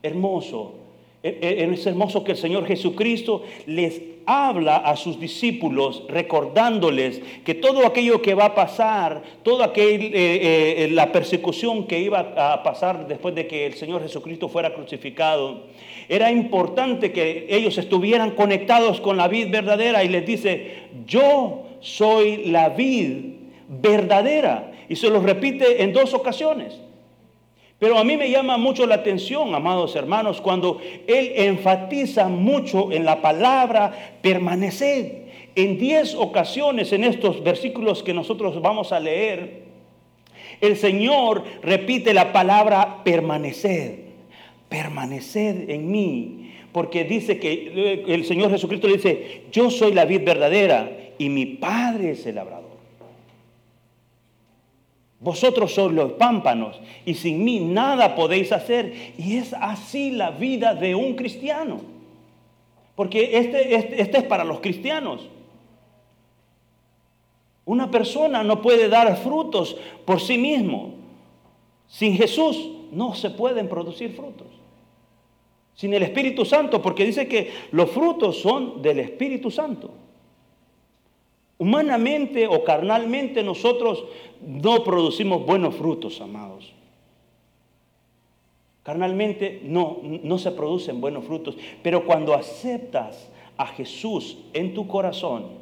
hermoso. 0.03 0.75
E, 1.21 1.37
e, 1.41 1.73
es 1.73 1.85
hermoso 1.85 2.23
que 2.23 2.31
el 2.31 2.37
Señor 2.37 2.65
Jesucristo 2.65 3.43
les 3.65 4.01
habla 4.25 4.77
a 4.77 4.95
sus 4.95 5.19
discípulos 5.19 6.03
recordándoles 6.07 7.19
que 7.43 7.55
todo 7.55 7.85
aquello 7.85 8.21
que 8.21 8.35
va 8.35 8.45
a 8.45 8.55
pasar, 8.55 9.23
toda 9.43 9.65
aquel, 9.65 10.13
eh, 10.13 10.83
eh, 10.83 10.89
la 10.91 11.11
persecución 11.11 11.85
que 11.87 11.99
iba 11.99 12.19
a 12.37 12.61
pasar 12.63 13.07
después 13.07 13.33
de 13.33 13.47
que 13.47 13.65
el 13.65 13.73
Señor 13.73 14.03
Jesucristo 14.03 14.47
fuera 14.47 14.73
crucificado, 14.73 15.63
era 16.07 16.31
importante 16.31 17.11
que 17.11 17.47
ellos 17.49 17.77
estuvieran 17.77 18.31
conectados 18.31 19.01
con 19.01 19.17
la 19.17 19.27
vid 19.27 19.49
verdadera 19.49 20.03
y 20.03 20.09
les 20.09 20.25
dice, 20.25 20.83
yo 21.05 21.63
soy 21.79 22.45
la 22.45 22.69
vid 22.69 23.35
verdadera. 23.67 24.71
Y 24.89 24.95
se 24.95 25.09
los 25.09 25.23
repite 25.23 25.83
en 25.83 25.93
dos 25.93 26.13
ocasiones. 26.15 26.79
Pero 27.79 27.97
a 27.97 28.03
mí 28.03 28.17
me 28.17 28.29
llama 28.29 28.57
mucho 28.57 28.85
la 28.85 28.95
atención, 28.95 29.55
amados 29.55 29.95
hermanos, 29.95 30.41
cuando 30.41 30.81
Él 31.07 31.31
enfatiza 31.35 32.27
mucho 32.27 32.91
en 32.91 33.05
la 33.05 33.21
palabra 33.21 34.17
permanecer. 34.21 35.29
En 35.55 35.77
diez 35.77 36.13
ocasiones 36.13 36.91
en 36.91 37.05
estos 37.05 37.41
versículos 37.41 38.03
que 38.03 38.13
nosotros 38.13 38.61
vamos 38.61 38.91
a 38.91 38.99
leer, 38.99 39.63
el 40.59 40.75
Señor 40.75 41.43
repite 41.63 42.13
la 42.13 42.33
palabra 42.33 43.01
permanecer. 43.05 44.09
Permanecer 44.67 45.71
en 45.71 45.89
mí. 45.89 46.51
Porque 46.73 47.05
dice 47.05 47.39
que 47.39 47.71
eh, 47.73 48.03
el 48.07 48.25
Señor 48.25 48.51
Jesucristo 48.51 48.87
dice, 48.87 49.43
yo 49.51 49.71
soy 49.71 49.93
la 49.93 50.05
vid 50.05 50.23
verdadera 50.23 50.91
y 51.17 51.29
mi 51.29 51.45
Padre 51.45 52.11
es 52.11 52.25
el 52.25 52.35
labrador. 52.35 52.58
Vosotros 55.19 55.73
sois 55.73 55.93
los 55.93 56.13
pámpanos 56.13 56.79
y 57.05 57.13
sin 57.13 57.43
mí 57.43 57.59
nada 57.59 58.15
podéis 58.15 58.51
hacer. 58.51 59.13
Y 59.17 59.37
es 59.37 59.53
así 59.53 60.11
la 60.11 60.31
vida 60.31 60.73
de 60.73 60.95
un 60.95 61.15
cristiano. 61.15 61.81
Porque 62.95 63.37
este, 63.37 63.75
este, 63.75 64.01
este, 64.01 64.17
es 64.19 64.23
para 64.23 64.45
los 64.45 64.61
cristianos. 64.61 65.27
Una 67.65 67.91
persona 67.91 68.43
no 68.43 68.61
puede 68.61 68.87
dar 68.87 69.15
frutos 69.17 69.75
por 70.05 70.21
sí 70.21 70.37
mismo. 70.37 70.93
Sin 71.87 72.15
Jesús 72.15 72.69
no 72.91 73.13
se 73.13 73.29
pueden 73.29 73.67
producir 73.67 74.13
frutos. 74.15 74.47
Sin 75.75 75.93
el 75.93 76.03
Espíritu 76.03 76.45
Santo, 76.45 76.81
porque 76.81 77.05
dice 77.05 77.27
que 77.27 77.51
los 77.71 77.89
frutos 77.91 78.41
son 78.41 78.81
del 78.81 78.99
Espíritu 78.99 79.51
Santo. 79.51 79.91
Humanamente 81.59 82.47
o 82.47 82.63
carnalmente 82.63 83.43
nosotros 83.43 84.05
no 84.41 84.83
producimos 84.85 85.45
buenos 85.45 85.75
frutos, 85.75 86.21
amados. 86.21 86.73
Carnalmente 88.83 89.59
no, 89.65 89.99
no 90.01 90.37
se 90.37 90.51
producen 90.51 91.01
buenos 91.01 91.25
frutos, 91.25 91.57
pero 91.83 92.05
cuando 92.05 92.33
aceptas 92.33 93.29
a 93.57 93.67
Jesús 93.67 94.37
en 94.53 94.73
tu 94.73 94.87
corazón, 94.87 95.59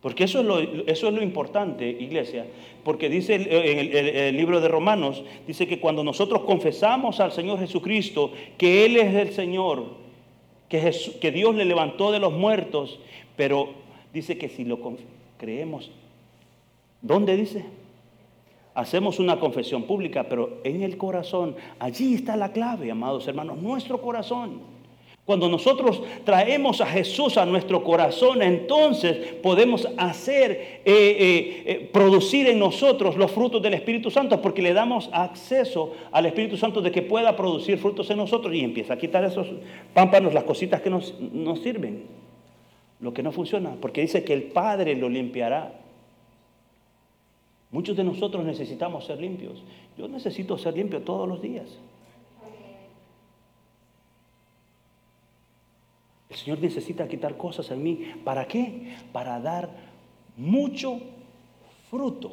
porque 0.00 0.22
eso 0.22 0.38
es 0.38 0.46
lo, 0.46 0.60
eso 0.60 1.08
es 1.08 1.14
lo 1.14 1.20
importante, 1.20 1.88
iglesia, 1.88 2.46
porque 2.84 3.08
dice 3.08 3.34
en 3.34 3.44
el, 3.44 4.36
libro 4.36 4.60
de 4.60 4.68
Romanos, 4.68 5.24
dice 5.48 5.66
que 5.66 5.80
cuando 5.80 6.04
nosotros 6.04 6.42
confesamos 6.42 7.18
al 7.18 7.32
Señor 7.32 7.58
Jesucristo, 7.58 8.30
que 8.56 8.86
Él 8.86 8.98
es 8.98 9.12
el 9.16 9.32
Señor, 9.32 9.86
que, 10.68 10.94
que 11.20 11.32
Dios 11.32 11.56
le 11.56 11.64
levantó 11.64 12.12
de 12.12 12.20
los 12.20 12.32
muertos, 12.32 13.00
pero 13.36 13.70
dice 14.12 14.38
que 14.38 14.48
si 14.48 14.64
lo 14.64 14.78
creemos, 15.38 15.90
¿dónde 17.02 17.36
dice? 17.36 17.64
Hacemos 18.74 19.18
una 19.18 19.40
confesión 19.40 19.84
pública, 19.84 20.26
pero 20.28 20.60
en 20.62 20.82
el 20.82 20.98
corazón, 20.98 21.56
allí 21.78 22.14
está 22.14 22.36
la 22.36 22.52
clave, 22.52 22.90
amados 22.90 23.26
hermanos, 23.26 23.58
nuestro 23.58 24.02
corazón. 24.02 24.76
Cuando 25.26 25.48
nosotros 25.48 26.02
traemos 26.24 26.80
a 26.80 26.86
Jesús 26.86 27.36
a 27.36 27.44
nuestro 27.44 27.82
corazón, 27.82 28.42
entonces 28.42 29.16
podemos 29.42 29.88
hacer, 29.96 30.52
eh, 30.52 30.82
eh, 30.84 31.62
eh, 31.66 31.90
producir 31.92 32.46
en 32.46 32.60
nosotros 32.60 33.16
los 33.16 33.32
frutos 33.32 33.60
del 33.60 33.74
Espíritu 33.74 34.08
Santo, 34.08 34.40
porque 34.40 34.62
le 34.62 34.72
damos 34.72 35.10
acceso 35.12 35.94
al 36.12 36.26
Espíritu 36.26 36.56
Santo 36.56 36.80
de 36.80 36.92
que 36.92 37.02
pueda 37.02 37.34
producir 37.34 37.76
frutos 37.78 38.08
en 38.10 38.18
nosotros 38.18 38.54
y 38.54 38.60
empieza 38.60 38.94
a 38.94 38.98
quitar 38.98 39.24
esos 39.24 39.48
pámpanos, 39.92 40.32
las 40.32 40.44
cositas 40.44 40.80
que 40.80 40.90
nos, 40.90 41.18
nos 41.18 41.58
sirven 41.58 42.25
lo 43.00 43.12
que 43.12 43.22
no 43.22 43.32
funciona, 43.32 43.76
porque 43.80 44.00
dice 44.00 44.24
que 44.24 44.32
el 44.32 44.44
Padre 44.44 44.96
lo 44.96 45.08
limpiará. 45.08 45.72
Muchos 47.70 47.96
de 47.96 48.04
nosotros 48.04 48.44
necesitamos 48.44 49.04
ser 49.04 49.20
limpios. 49.20 49.62
Yo 49.98 50.08
necesito 50.08 50.56
ser 50.56 50.74
limpio 50.74 51.02
todos 51.02 51.28
los 51.28 51.42
días. 51.42 51.66
El 56.30 56.36
Señor 56.36 56.60
necesita 56.60 57.08
quitar 57.08 57.36
cosas 57.36 57.70
en 57.70 57.82
mí. 57.82 58.12
¿Para 58.24 58.46
qué? 58.46 58.96
Para 59.12 59.40
dar 59.40 59.70
mucho 60.36 61.00
fruto. 61.90 62.28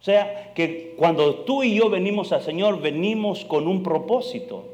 O 0.00 0.02
sea, 0.02 0.54
que 0.54 0.94
cuando 0.96 1.40
tú 1.40 1.62
y 1.62 1.74
yo 1.74 1.90
venimos 1.90 2.32
al 2.32 2.42
Señor, 2.42 2.80
venimos 2.80 3.44
con 3.44 3.66
un 3.66 3.82
propósito. 3.82 4.64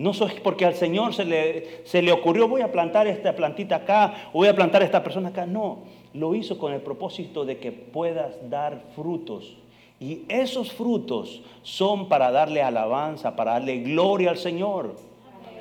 No 0.00 0.12
es 0.12 0.40
porque 0.42 0.64
al 0.64 0.74
Señor 0.74 1.12
se 1.12 1.26
le, 1.26 1.82
se 1.84 2.00
le 2.00 2.10
ocurrió, 2.10 2.48
voy 2.48 2.62
a 2.62 2.72
plantar 2.72 3.06
esta 3.06 3.36
plantita 3.36 3.76
acá, 3.76 4.30
voy 4.32 4.48
a 4.48 4.54
plantar 4.54 4.82
esta 4.82 5.04
persona 5.04 5.28
acá. 5.28 5.44
No, 5.44 5.80
lo 6.14 6.34
hizo 6.34 6.56
con 6.56 6.72
el 6.72 6.80
propósito 6.80 7.44
de 7.44 7.58
que 7.58 7.70
puedas 7.70 8.48
dar 8.48 8.82
frutos. 8.96 9.58
Y 10.00 10.22
esos 10.30 10.72
frutos 10.72 11.42
son 11.62 12.08
para 12.08 12.30
darle 12.30 12.62
alabanza, 12.62 13.36
para 13.36 13.52
darle 13.52 13.80
gloria 13.80 14.30
al 14.30 14.38
Señor. 14.38 14.96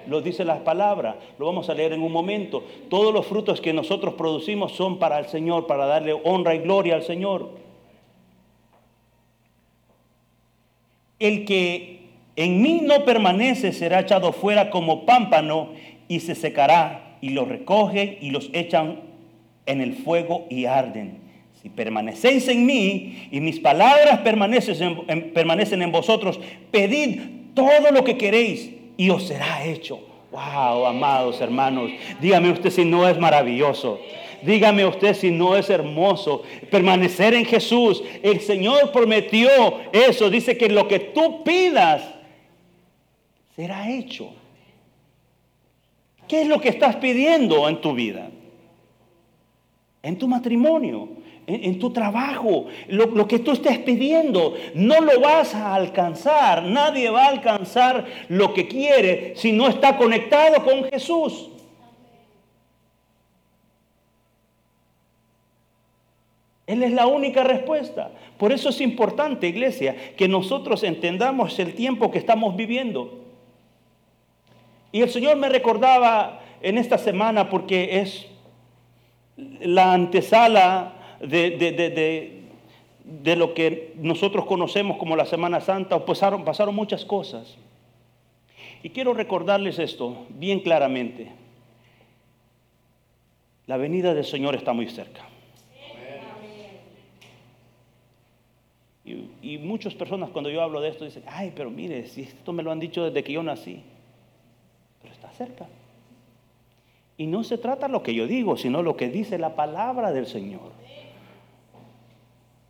Lo 0.08 0.22
dice 0.22 0.46
las 0.46 0.62
palabras, 0.62 1.18
lo 1.38 1.46
vamos 1.46 1.70
a 1.70 1.74
leer 1.74 1.92
en 1.92 2.02
un 2.02 2.14
momento. 2.14 2.64
Todos 2.90 3.14
los 3.14 3.26
frutos 3.26 3.60
que 3.60 3.74
nosotros 3.74 4.14
producimos 4.14 4.72
son 4.72 5.00
para 5.00 5.20
el 5.20 5.26
Señor, 5.26 5.68
para 5.68 5.86
darle 5.86 6.14
honra 6.14 6.56
y 6.56 6.60
gloria 6.60 6.96
al 6.96 7.04
Señor. 7.04 7.50
El 11.20 11.44
que 11.44 11.99
en 12.40 12.62
mí 12.62 12.80
no 12.82 13.04
permanece, 13.04 13.74
será 13.74 14.00
echado 14.00 14.32
fuera 14.32 14.70
como 14.70 15.06
pámpano 15.06 15.74
y 16.08 16.22
se 16.22 16.36
secará, 16.36 17.18
y 17.20 17.32
los 17.32 17.50
recogen 17.50 18.18
y 18.22 18.32
los 18.32 18.50
echan 18.54 19.02
en 19.66 19.82
el 19.82 19.94
fuego 19.94 20.48
y 20.50 20.64
arden. 20.64 21.18
Si 21.62 21.68
permanecéis 21.68 22.48
en 22.48 22.66
mí 22.66 23.28
y 23.30 23.42
mis 23.42 23.60
palabras 23.60 24.20
permanecen 24.20 25.04
en, 25.10 25.34
permanecen 25.34 25.82
en 25.82 25.92
vosotros, 25.92 26.40
pedid 26.72 27.20
todo 27.54 27.92
lo 27.92 28.06
que 28.06 28.18
queréis 28.18 28.72
y 28.96 29.10
os 29.10 29.28
será 29.28 29.66
hecho. 29.66 30.00
Wow, 30.32 30.86
amados 30.86 31.42
hermanos, 31.42 31.92
dígame 32.22 32.52
usted 32.52 32.70
si 32.70 32.86
no 32.86 33.06
es 33.06 33.20
maravilloso. 33.20 34.00
Dígame 34.44 34.86
usted 34.86 35.14
si 35.14 35.30
no 35.30 35.58
es 35.58 35.70
hermoso 35.70 36.44
permanecer 36.72 37.34
en 37.34 37.44
Jesús. 37.44 38.02
El 38.24 38.40
Señor 38.40 38.94
prometió 38.94 39.50
eso. 39.92 40.30
Dice 40.30 40.58
que 40.58 40.70
lo 40.70 40.88
que 40.88 41.00
tú 41.00 41.44
pidas, 41.44 42.02
será 43.60 43.90
hecho. 43.90 44.30
¿Qué 46.30 46.44
es 46.44 46.48
lo 46.48 46.62
que 46.62 46.70
estás 46.70 46.96
pidiendo 46.96 47.68
en 47.68 47.82
tu 47.82 47.94
vida? 47.94 48.30
En 50.02 50.18
tu 50.18 50.30
matrimonio, 50.30 51.10
en, 51.46 51.78
tu 51.78 51.90
trabajo, 51.90 52.68
lo, 52.88 53.28
que 53.28 53.40
tú 53.40 53.52
estés 53.52 53.80
pidiendo, 53.80 54.54
no 54.76 55.02
lo 55.02 55.20
vas 55.20 55.56
a 55.56 55.76
alcanzar. 55.76 56.64
Nadie 56.64 57.10
va 57.10 57.26
a 57.26 57.30
alcanzar 57.32 58.06
lo 58.30 58.54
que 58.54 58.66
quiere 58.66 59.34
si 59.36 59.52
no 59.52 59.68
está 59.68 59.98
conectado 59.98 60.64
con 60.64 60.86
Jesús. 60.86 61.50
Él 66.66 66.82
es 66.82 66.94
la 66.94 67.08
única 67.08 67.44
respuesta. 67.44 68.10
Por 68.38 68.54
eso 68.54 68.70
es 68.70 68.80
importante, 68.80 69.50
iglesia, 69.50 70.14
que 70.16 70.30
nosotros 70.30 70.84
entendamos 70.84 71.60
el 71.60 71.74
tiempo 71.74 72.10
que 72.10 72.20
estamos 72.20 72.56
viviendo. 72.56 73.28
Y 74.92 75.02
el 75.02 75.10
Señor 75.10 75.38
me 75.38 75.50
recordaba 75.50 76.42
en 76.62 76.78
esta 76.78 76.98
semana 76.98 77.50
porque 77.50 78.00
es 78.00 78.28
la 79.38 79.94
antesala 79.94 81.18
de, 81.22 82.40
de 83.10 83.36
lo 83.36 83.54
que 83.54 83.94
nosotros 83.98 84.46
conocemos 84.46 84.98
como 84.98 85.16
la 85.16 85.26
Semana 85.26 85.62
Santa, 85.62 86.06
pasaron, 86.06 86.46
pasaron 86.46 86.76
muchas 86.76 87.04
cosas. 87.06 87.58
Y 88.84 88.90
quiero 88.90 89.14
recordarles 89.14 89.80
esto 89.80 90.28
bien 90.30 90.60
claramente. 90.60 91.32
La 93.66 93.78
venida 93.78 94.14
del 94.14 94.26
Señor 94.26 94.56
está 94.56 94.74
muy 94.74 94.88
cerca. 94.88 95.22
Y, 99.04 99.30
y, 99.42 99.58
muchas 99.58 99.96
personas 99.96 100.30
cuando 100.30 100.52
yo 100.52 100.62
hablo 100.62 100.82
de 100.82 100.90
esto 100.90 101.04
dicen, 101.04 101.24
ay, 101.26 101.52
pero 101.56 101.72
mire, 101.72 102.08
si 102.08 102.22
esto 102.22 102.54
me 102.54 102.62
lo 102.62 102.72
han 102.72 102.80
dicho 102.80 103.06
desde 103.06 103.24
que 103.24 103.34
yo 103.34 103.42
nací, 103.42 103.82
está 105.20 105.30
cerca. 105.32 105.68
Y 107.18 107.28
no 107.28 107.44
se 107.44 107.58
trata 107.58 107.90
lo 107.90 108.02
que 108.02 108.14
yo 108.14 108.28
digo, 108.28 108.56
sino 108.56 108.82
lo 108.82 108.96
que 108.96 109.10
dice 109.10 109.38
la 109.38 109.56
palabra 109.56 110.14
del 110.14 110.26
Señor. 110.26 110.72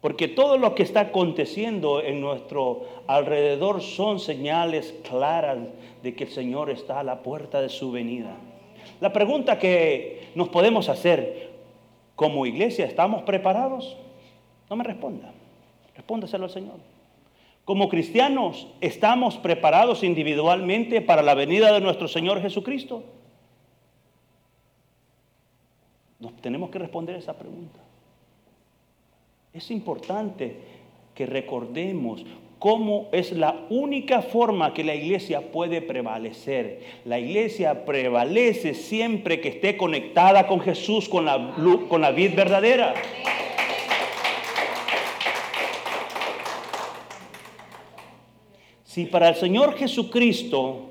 Porque 0.02 0.28
todo 0.28 0.58
lo 0.58 0.74
que 0.76 0.84
está 0.84 1.02
aconteciendo 1.02 2.02
en 2.02 2.22
nuestro 2.22 2.86
alrededor 3.06 3.82
son 3.82 4.20
señales 4.20 4.96
claras 5.08 5.60
de 6.02 6.16
que 6.16 6.24
el 6.24 6.32
Señor 6.32 6.70
está 6.70 7.02
a 7.02 7.04
la 7.04 7.22
puerta 7.22 7.62
de 7.62 7.70
su 7.70 7.92
venida. 7.92 8.36
La 9.02 9.14
pregunta 9.14 9.60
que 9.60 10.30
nos 10.36 10.50
podemos 10.50 10.90
hacer 10.90 11.52
como 12.16 12.46
iglesia, 12.46 12.86
¿estamos 12.86 13.24
preparados? 13.24 13.98
No 14.70 14.76
me 14.76 14.84
responda. 14.84 15.32
Respóndaselo 15.96 16.46
al 16.46 16.52
Señor. 16.52 16.99
Como 17.70 17.88
cristianos, 17.88 18.68
¿estamos 18.82 19.38
preparados 19.38 20.02
individualmente 20.04 21.02
para 21.02 21.22
la 21.22 21.36
venida 21.36 21.72
de 21.72 21.80
nuestro 21.80 22.08
Señor 22.08 22.42
Jesucristo? 22.42 23.04
Nos 26.20 26.36
tenemos 26.38 26.72
que 26.72 26.80
responder 26.80 27.16
esa 27.18 27.38
pregunta. 27.38 27.80
Es 29.54 29.70
importante 29.70 30.56
que 31.14 31.28
recordemos 31.28 32.26
cómo 32.58 33.08
es 33.12 33.34
la 33.34 33.68
única 33.70 34.24
forma 34.24 34.74
que 34.74 34.84
la 34.84 34.96
iglesia 34.96 35.52
puede 35.52 35.84
prevalecer. 35.84 36.82
La 37.06 37.20
iglesia 37.20 37.86
prevalece 37.86 38.74
siempre 38.74 39.42
que 39.42 39.50
esté 39.50 39.78
conectada 39.78 40.48
con 40.48 40.60
Jesús, 40.60 41.08
con 41.08 41.26
la, 41.26 41.54
con 41.88 42.02
la 42.02 42.10
vida 42.10 42.34
verdadera. 42.36 42.96
Si 48.90 49.06
para 49.06 49.30
el 49.30 49.36
Señor 49.36 49.76
Jesucristo 49.76 50.90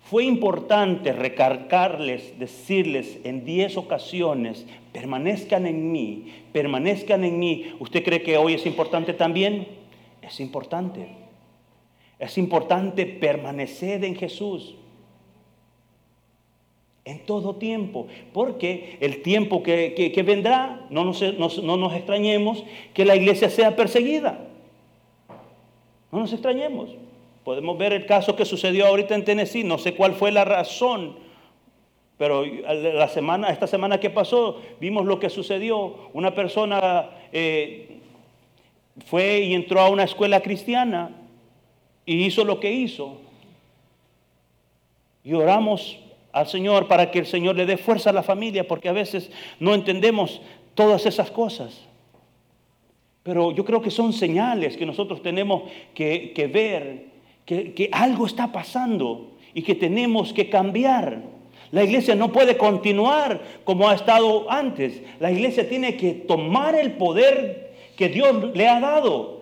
fue 0.00 0.24
importante 0.24 1.12
recargarles, 1.12 2.38
decirles 2.38 3.18
en 3.22 3.44
diez 3.44 3.76
ocasiones, 3.76 4.64
permanezcan 4.94 5.66
en 5.66 5.92
mí, 5.92 6.32
permanezcan 6.54 7.24
en 7.24 7.38
mí. 7.38 7.74
¿Usted 7.80 8.02
cree 8.02 8.22
que 8.22 8.38
hoy 8.38 8.54
es 8.54 8.64
importante 8.64 9.12
también? 9.12 9.68
Es 10.22 10.40
importante. 10.40 11.06
Es 12.18 12.38
importante 12.38 13.04
permanecer 13.04 14.06
en 14.06 14.16
Jesús 14.16 14.74
en 17.04 17.26
todo 17.26 17.56
tiempo, 17.56 18.06
porque 18.32 18.96
el 19.00 19.20
tiempo 19.20 19.62
que, 19.62 20.22
vendrá, 20.24 20.86
no 20.88 21.04
nos, 21.04 21.20
no 21.62 21.76
nos 21.76 21.92
extrañemos 21.92 22.64
que 22.94 23.04
la 23.04 23.16
iglesia 23.16 23.50
sea 23.50 23.76
perseguida. 23.76 24.46
No 26.10 26.20
nos 26.20 26.32
extrañemos. 26.32 26.88
Podemos 27.48 27.78
ver 27.78 27.94
el 27.94 28.04
caso 28.04 28.36
que 28.36 28.44
sucedió 28.44 28.86
ahorita 28.86 29.14
en 29.14 29.24
Tennessee, 29.24 29.64
no 29.64 29.78
sé 29.78 29.94
cuál 29.94 30.12
fue 30.12 30.30
la 30.30 30.44
razón, 30.44 31.16
pero 32.18 32.44
la 32.44 33.08
semana, 33.08 33.48
esta 33.48 33.66
semana 33.66 33.98
que 33.98 34.10
pasó 34.10 34.60
vimos 34.78 35.06
lo 35.06 35.18
que 35.18 35.30
sucedió. 35.30 36.10
Una 36.12 36.34
persona 36.34 37.08
eh, 37.32 38.00
fue 39.06 39.38
y 39.40 39.54
entró 39.54 39.80
a 39.80 39.88
una 39.88 40.04
escuela 40.04 40.42
cristiana 40.42 41.10
y 42.04 42.22
hizo 42.26 42.44
lo 42.44 42.60
que 42.60 42.70
hizo. 42.70 43.16
Y 45.24 45.32
oramos 45.32 45.98
al 46.32 46.48
Señor 46.48 46.86
para 46.86 47.10
que 47.10 47.20
el 47.20 47.26
Señor 47.26 47.56
le 47.56 47.64
dé 47.64 47.78
fuerza 47.78 48.10
a 48.10 48.12
la 48.12 48.22
familia, 48.22 48.68
porque 48.68 48.90
a 48.90 48.92
veces 48.92 49.30
no 49.58 49.74
entendemos 49.74 50.42
todas 50.74 51.06
esas 51.06 51.30
cosas. 51.30 51.80
Pero 53.22 53.52
yo 53.52 53.64
creo 53.64 53.80
que 53.80 53.90
son 53.90 54.12
señales 54.12 54.76
que 54.76 54.84
nosotros 54.84 55.22
tenemos 55.22 55.62
que, 55.94 56.34
que 56.34 56.46
ver 56.46 57.07
que, 57.48 57.88
algo 57.92 58.26
está 58.26 58.52
pasando 58.52 59.30
y 59.54 59.62
que 59.62 59.74
tenemos 59.74 60.34
que 60.34 60.50
cambiar. 60.50 61.22
La 61.70 61.82
iglesia 61.82 62.14
no 62.14 62.30
puede 62.30 62.58
continuar 62.58 63.40
como 63.64 63.88
ha 63.88 63.94
estado 63.94 64.50
antes. 64.50 65.02
La 65.18 65.30
iglesia 65.30 65.66
tiene 65.66 65.96
que 65.96 66.12
tomar 66.12 66.74
el 66.74 66.92
poder 66.92 67.72
que 67.96 68.08
Dios 68.08 68.54
le 68.54 68.68
ha 68.68 68.78
dado. 68.80 69.38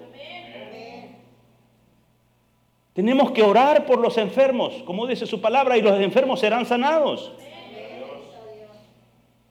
Tenemos 2.92 3.32
que 3.32 3.42
orar 3.42 3.84
por 3.84 3.98
los 3.98 4.16
enfermos, 4.16 4.72
como 4.84 5.06
dice 5.06 5.26
su 5.26 5.40
palabra, 5.40 5.76
y 5.76 5.82
los 5.82 6.00
enfermos 6.00 6.40
serán 6.40 6.64
sanados. 6.64 7.32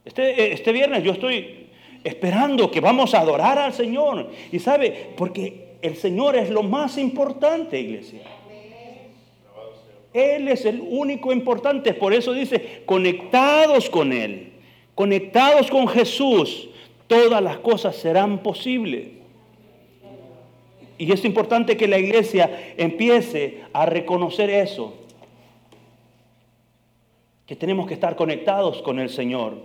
Este, 0.03 0.53
este 0.53 0.71
viernes 0.71 1.03
yo 1.03 1.11
estoy 1.11 1.67
esperando 2.03 2.71
que 2.71 2.79
vamos 2.79 3.13
a 3.13 3.19
adorar 3.19 3.59
al 3.59 3.73
Señor. 3.73 4.31
Y 4.51 4.59
sabe, 4.59 5.11
porque 5.17 5.77
el 5.81 5.97
Señor 5.97 6.37
es 6.37 6.49
lo 6.49 6.63
más 6.63 6.97
importante, 6.97 7.79
iglesia. 7.79 8.21
Él 10.15 10.47
es 10.47 10.63
el 10.63 10.79
único 10.81 11.33
importante. 11.33 11.93
Por 11.93 12.13
eso 12.13 12.31
dice, 12.31 12.83
conectados 12.85 13.89
con 13.89 14.13
Él, 14.13 14.53
conectados 14.95 15.69
con 15.69 15.89
Jesús, 15.89 16.69
todas 17.07 17.41
las 17.41 17.57
cosas 17.57 17.97
serán 17.97 18.41
posibles. 18.41 19.09
Y 20.97 21.11
es 21.11 21.25
importante 21.25 21.75
que 21.75 21.89
la 21.89 21.99
iglesia 21.99 22.73
empiece 22.77 23.63
a 23.73 23.85
reconocer 23.85 24.49
eso, 24.49 24.93
que 27.45 27.57
tenemos 27.57 27.85
que 27.85 27.93
estar 27.93 28.15
conectados 28.15 28.81
con 28.81 28.99
el 28.99 29.09
Señor. 29.09 29.55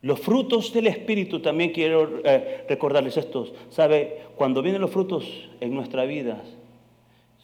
Los 0.00 0.20
frutos 0.20 0.72
del 0.72 0.86
Espíritu, 0.86 1.40
también 1.40 1.72
quiero 1.72 2.22
eh, 2.24 2.64
recordarles 2.66 3.18
estos. 3.18 3.52
¿Sabe? 3.68 4.22
Cuando 4.36 4.62
vienen 4.62 4.80
los 4.80 4.90
frutos 4.90 5.50
en 5.60 5.74
nuestra 5.74 6.06
vida, 6.06 6.42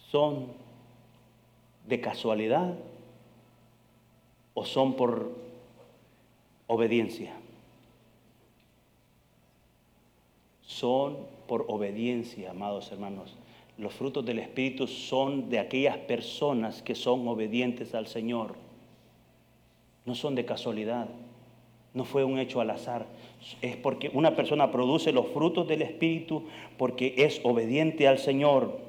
son 0.09 0.64
de 1.87 2.01
casualidad 2.01 2.75
o 4.53 4.65
son 4.65 4.95
por 4.95 5.31
obediencia? 6.67 7.33
Son 10.61 11.17
por 11.47 11.65
obediencia, 11.67 12.51
amados 12.51 12.91
hermanos. 12.91 13.35
Los 13.77 13.93
frutos 13.93 14.25
del 14.25 14.39
Espíritu 14.39 14.87
son 14.87 15.49
de 15.49 15.59
aquellas 15.59 15.97
personas 15.97 16.81
que 16.81 16.95
son 16.95 17.27
obedientes 17.27 17.93
al 17.93 18.07
Señor. 18.07 18.55
No 20.05 20.15
son 20.15 20.35
de 20.35 20.45
casualidad. 20.45 21.09
No 21.93 22.05
fue 22.05 22.23
un 22.23 22.39
hecho 22.39 22.61
al 22.61 22.69
azar. 22.69 23.05
Es 23.61 23.75
porque 23.75 24.09
una 24.13 24.35
persona 24.35 24.71
produce 24.71 25.11
los 25.11 25.27
frutos 25.27 25.67
del 25.67 25.81
Espíritu 25.81 26.43
porque 26.77 27.15
es 27.17 27.41
obediente 27.43 28.07
al 28.07 28.19
Señor. 28.19 28.84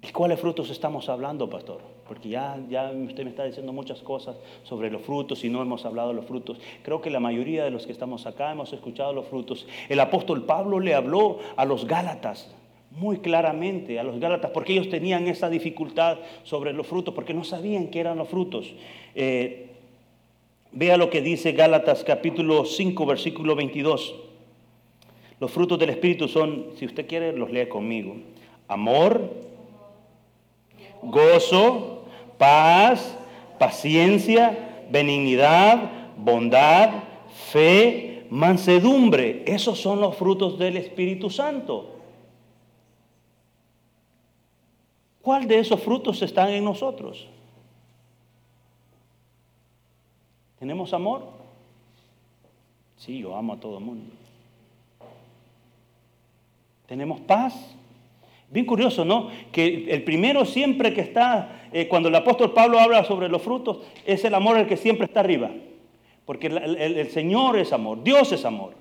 ¿De 0.00 0.12
cuáles 0.12 0.40
frutos 0.40 0.70
estamos 0.70 1.10
hablando, 1.10 1.50
pastor? 1.50 1.80
Porque 2.08 2.30
ya, 2.30 2.58
ya 2.70 2.90
usted 2.90 3.22
me 3.22 3.30
está 3.30 3.44
diciendo 3.44 3.72
muchas 3.72 4.00
cosas 4.00 4.36
sobre 4.62 4.90
los 4.90 5.02
frutos 5.02 5.44
y 5.44 5.50
no 5.50 5.60
hemos 5.60 5.84
hablado 5.84 6.08
de 6.08 6.14
los 6.14 6.24
frutos. 6.24 6.58
Creo 6.82 7.02
que 7.02 7.10
la 7.10 7.20
mayoría 7.20 7.64
de 7.64 7.70
los 7.70 7.84
que 7.84 7.92
estamos 7.92 8.26
acá 8.26 8.50
hemos 8.50 8.72
escuchado 8.72 9.12
los 9.12 9.26
frutos. 9.26 9.66
El 9.90 10.00
apóstol 10.00 10.46
Pablo 10.46 10.80
le 10.80 10.94
habló 10.94 11.38
a 11.54 11.66
los 11.66 11.86
Gálatas 11.86 12.50
muy 12.92 13.18
claramente, 13.18 14.00
a 14.00 14.02
los 14.02 14.18
Gálatas, 14.18 14.50
porque 14.52 14.72
ellos 14.72 14.88
tenían 14.88 15.28
esa 15.28 15.50
dificultad 15.50 16.18
sobre 16.44 16.72
los 16.72 16.86
frutos, 16.86 17.14
porque 17.14 17.34
no 17.34 17.44
sabían 17.44 17.88
qué 17.88 18.00
eran 18.00 18.18
los 18.18 18.28
frutos. 18.28 18.72
Eh, 19.14 19.68
vea 20.72 20.96
lo 20.96 21.10
que 21.10 21.20
dice 21.20 21.52
Gálatas 21.52 22.04
capítulo 22.04 22.64
5, 22.64 23.06
versículo 23.06 23.54
22. 23.54 24.14
Los 25.38 25.50
frutos 25.50 25.78
del 25.78 25.90
Espíritu 25.90 26.26
son, 26.26 26.66
si 26.76 26.86
usted 26.86 27.06
quiere, 27.06 27.32
los 27.32 27.50
lee 27.50 27.66
conmigo. 27.68 28.16
Amor, 28.66 29.49
gozo, 31.02 32.04
paz, 32.38 33.16
paciencia, 33.58 34.86
benignidad, 34.90 35.90
bondad, 36.16 37.04
fe, 37.50 38.26
mansedumbre. 38.30 39.44
Esos 39.46 39.80
son 39.80 40.00
los 40.00 40.16
frutos 40.16 40.58
del 40.58 40.76
Espíritu 40.76 41.30
Santo. 41.30 41.96
¿Cuál 45.22 45.46
de 45.46 45.58
esos 45.58 45.80
frutos 45.80 46.22
están 46.22 46.50
en 46.50 46.64
nosotros? 46.64 47.28
¿Tenemos 50.58 50.92
amor? 50.92 51.24
Sí, 52.96 53.18
yo 53.18 53.34
amo 53.34 53.54
a 53.54 53.60
todo 53.60 53.78
el 53.78 53.84
mundo. 53.84 54.12
¿Tenemos 56.86 57.20
paz? 57.20 57.54
Bien 58.50 58.66
curioso, 58.66 59.04
¿no? 59.04 59.30
Que 59.52 59.86
el 59.90 60.02
primero 60.02 60.44
siempre 60.44 60.92
que 60.92 61.00
está, 61.00 61.68
eh, 61.72 61.88
cuando 61.88 62.08
el 62.08 62.14
apóstol 62.16 62.52
Pablo 62.52 62.78
habla 62.78 63.04
sobre 63.04 63.28
los 63.28 63.40
frutos, 63.40 63.78
es 64.04 64.24
el 64.24 64.34
amor 64.34 64.58
el 64.58 64.66
que 64.66 64.76
siempre 64.76 65.06
está 65.06 65.20
arriba. 65.20 65.50
Porque 66.26 66.48
el, 66.48 66.76
el 66.76 67.10
Señor 67.10 67.56
es 67.56 67.72
amor, 67.72 68.02
Dios 68.02 68.32
es 68.32 68.44
amor. 68.44 68.74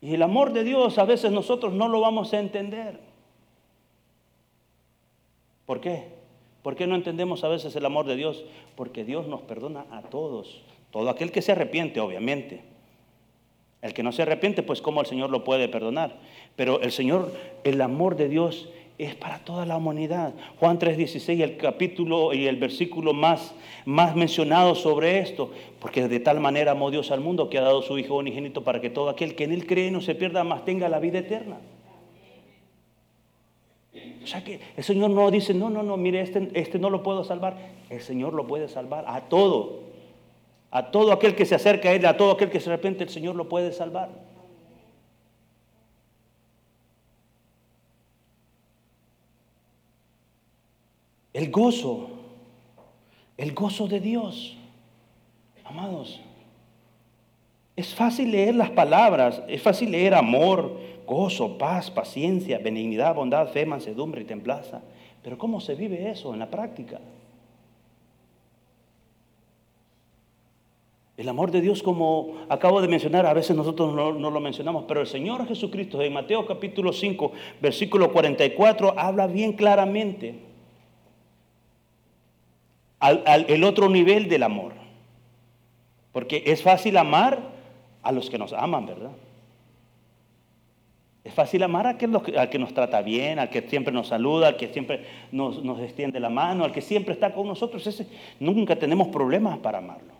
Y 0.00 0.14
el 0.14 0.22
amor 0.22 0.52
de 0.52 0.64
Dios 0.64 0.98
a 0.98 1.04
veces 1.04 1.30
nosotros 1.30 1.72
no 1.72 1.88
lo 1.88 2.00
vamos 2.00 2.32
a 2.32 2.38
entender. 2.38 3.00
¿Por 5.66 5.80
qué? 5.80 6.16
¿Por 6.62 6.74
qué 6.74 6.86
no 6.86 6.94
entendemos 6.94 7.44
a 7.44 7.48
veces 7.48 7.76
el 7.76 7.84
amor 7.84 8.06
de 8.06 8.16
Dios? 8.16 8.44
Porque 8.76 9.04
Dios 9.04 9.28
nos 9.28 9.42
perdona 9.42 9.86
a 9.90 10.02
todos. 10.02 10.62
Todo 10.90 11.10
aquel 11.10 11.32
que 11.32 11.42
se 11.42 11.52
arrepiente, 11.52 12.00
obviamente. 12.00 12.64
El 13.82 13.94
que 13.94 14.02
no 14.02 14.10
se 14.12 14.22
arrepiente, 14.22 14.62
pues 14.62 14.80
cómo 14.80 15.00
el 15.00 15.06
Señor 15.06 15.30
lo 15.30 15.44
puede 15.44 15.68
perdonar. 15.68 16.18
Pero 16.56 16.80
el 16.80 16.90
Señor, 16.90 17.32
el 17.64 17.80
amor 17.80 18.16
de 18.16 18.28
Dios 18.28 18.68
es 18.98 19.14
para 19.14 19.38
toda 19.40 19.66
la 19.66 19.76
humanidad. 19.76 20.32
Juan 20.58 20.78
3:16, 20.78 21.42
el 21.42 21.56
capítulo 21.58 22.32
y 22.32 22.46
el 22.46 22.56
versículo 22.56 23.12
más, 23.12 23.54
más 23.84 24.16
mencionado 24.16 24.74
sobre 24.74 25.18
esto, 25.18 25.50
porque 25.80 26.08
de 26.08 26.20
tal 26.20 26.40
manera 26.40 26.72
amó 26.72 26.90
Dios 26.90 27.10
al 27.10 27.20
mundo 27.20 27.50
que 27.50 27.58
ha 27.58 27.62
dado 27.62 27.82
su 27.82 27.98
Hijo 27.98 28.16
unigénito 28.16 28.64
para 28.64 28.80
que 28.80 28.90
todo 28.90 29.10
aquel 29.10 29.34
que 29.34 29.44
en 29.44 29.52
él 29.52 29.66
cree 29.66 29.90
no 29.90 30.00
se 30.00 30.14
pierda, 30.14 30.44
más 30.44 30.64
tenga 30.64 30.88
la 30.88 30.98
vida 30.98 31.18
eterna. 31.18 31.58
O 34.22 34.26
sea 34.26 34.42
que 34.42 34.60
el 34.76 34.82
Señor 34.82 35.10
no 35.10 35.30
dice, 35.30 35.54
no, 35.54 35.70
no, 35.70 35.82
no, 35.82 35.96
mire, 35.96 36.20
este, 36.20 36.50
este 36.54 36.78
no 36.80 36.90
lo 36.90 37.02
puedo 37.02 37.22
salvar. 37.22 37.56
El 37.90 38.00
Señor 38.00 38.34
lo 38.34 38.46
puede 38.46 38.68
salvar 38.68 39.04
a 39.06 39.20
todo. 39.28 39.84
A 40.72 40.90
todo 40.90 41.12
aquel 41.12 41.36
que 41.36 41.46
se 41.46 41.54
acerca 41.54 41.90
a 41.90 41.92
Él, 41.92 42.04
a 42.06 42.16
todo 42.16 42.32
aquel 42.32 42.50
que 42.50 42.58
se 42.58 42.68
arrepiente, 42.68 43.04
el 43.04 43.10
Señor 43.10 43.36
lo 43.36 43.48
puede 43.48 43.72
salvar. 43.72 44.25
El 51.36 51.50
gozo, 51.50 52.08
el 53.36 53.52
gozo 53.52 53.86
de 53.88 54.00
Dios. 54.00 54.56
Amados, 55.64 56.18
es 57.76 57.94
fácil 57.94 58.30
leer 58.30 58.54
las 58.54 58.70
palabras, 58.70 59.42
es 59.46 59.60
fácil 59.60 59.90
leer 59.90 60.14
amor, 60.14 60.80
gozo, 61.06 61.58
paz, 61.58 61.90
paciencia, 61.90 62.56
benignidad, 62.56 63.14
bondad, 63.14 63.48
fe, 63.48 63.66
mansedumbre 63.66 64.22
y 64.22 64.24
templaza. 64.24 64.80
Pero 65.22 65.36
¿cómo 65.36 65.60
se 65.60 65.74
vive 65.74 66.10
eso 66.10 66.32
en 66.32 66.38
la 66.38 66.48
práctica? 66.48 67.02
El 71.18 71.28
amor 71.28 71.50
de 71.50 71.60
Dios, 71.60 71.82
como 71.82 72.46
acabo 72.48 72.80
de 72.80 72.88
mencionar, 72.88 73.26
a 73.26 73.34
veces 73.34 73.54
nosotros 73.54 73.92
no, 73.92 74.30
lo 74.30 74.40
mencionamos, 74.40 74.86
pero 74.88 75.02
el 75.02 75.06
Señor 75.06 75.46
Jesucristo 75.46 76.00
en 76.00 76.14
Mateo 76.14 76.46
capítulo 76.46 76.94
5, 76.94 77.32
versículo 77.60 78.10
44, 78.10 78.98
habla 78.98 79.26
bien 79.26 79.52
claramente 79.52 80.45
al, 83.06 83.46
el 83.48 83.64
otro 83.64 83.88
nivel 83.88 84.28
del 84.28 84.42
amor. 84.42 84.72
Porque 86.12 86.42
es 86.46 86.62
fácil 86.62 86.96
amar 86.96 87.38
a 88.02 88.12
los 88.12 88.30
que 88.30 88.38
nos 88.38 88.52
aman, 88.52 88.86
¿verdad? 88.86 89.10
Es 91.24 91.34
fácil 91.34 91.64
amar 91.64 91.88
a 91.88 91.90
aquel 91.90 92.16
al 92.38 92.50
que 92.50 92.58
nos 92.58 92.72
trata 92.72 93.02
bien, 93.02 93.40
al 93.40 93.50
que 93.50 93.60
siempre 93.62 93.92
nos 93.92 94.06
saluda, 94.06 94.46
al 94.46 94.56
que 94.56 94.68
siempre 94.68 95.04
nos, 95.32 95.58
extiende 95.80 96.20
la 96.20 96.30
mano, 96.30 96.64
al 96.64 96.70
que 96.70 96.80
siempre 96.80 97.14
está 97.14 97.34
con 97.34 97.48
nosotros. 97.48 97.84
Ese, 97.84 98.06
nunca 98.38 98.76
tenemos 98.76 99.08
problemas 99.08 99.58
para 99.58 99.78
amarlo. 99.78 100.14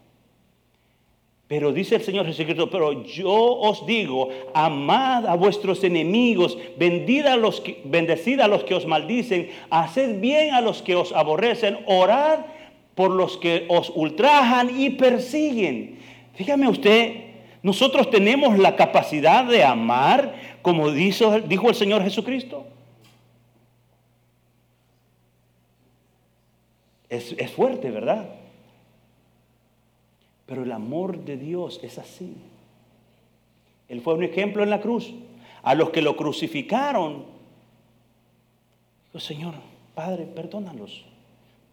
Pero 1.47 1.73
dice 1.73 1.95
el 1.95 2.03
Señor 2.03 2.27
Jesucristo, 2.27 2.69
pero 2.69 3.05
yo 3.05 3.33
os 3.33 3.87
digo, 3.87 4.31
amad 4.53 5.29
a 5.29 5.37
vuestros 5.37 5.85
enemigos, 5.85 6.59
a 6.59 7.37
los 7.37 7.63
bendecid 7.85 8.41
a 8.41 8.49
los 8.49 8.65
que 8.65 8.75
os 8.75 8.85
maldicen, 8.85 9.49
haced 9.71 10.21
bien 10.21 10.55
a 10.55 10.61
los 10.61 10.83
que 10.83 10.97
os 10.97 11.13
aborrecen, 11.13 11.79
orad 11.87 12.41
por 12.97 13.13
los 13.13 13.37
que 13.37 13.67
os 13.69 13.93
ultrajan 13.95 14.81
y 14.81 14.91
persiguen. 14.91 16.01
Fíjame 16.35 16.69
usted, 16.69 17.27
nosotros 17.63 18.11
tenemos 18.11 18.59
la 18.59 18.75
capacidad 18.75 19.45
de 19.45 19.63
amar 19.63 20.35
como 20.67 20.91
dijo, 20.91 21.33
el 21.33 21.75
Señor 21.77 22.03
Jesucristo. 22.03 22.67
Es, 27.09 27.37
es 27.39 27.53
fuerte, 27.53 27.93
¿verdad? 27.93 28.31
Pero 30.47 30.65
el 30.65 30.73
amor 30.73 31.21
de 31.21 31.37
Dios 31.37 31.79
es 31.85 31.99
así. 31.99 32.35
Él 33.89 34.01
fue 34.01 34.15
un 34.15 34.25
ejemplo 34.25 34.65
en 34.65 34.71
la 34.71 34.81
cruz. 34.81 35.15
A 35.63 35.77
los 35.77 35.91
que 35.91 36.03
lo 36.03 36.17
crucificaron, 36.17 37.27
dijo, 39.05 39.21
Señor, 39.21 39.55
Padre, 39.95 40.25
perdónalos, 40.25 41.05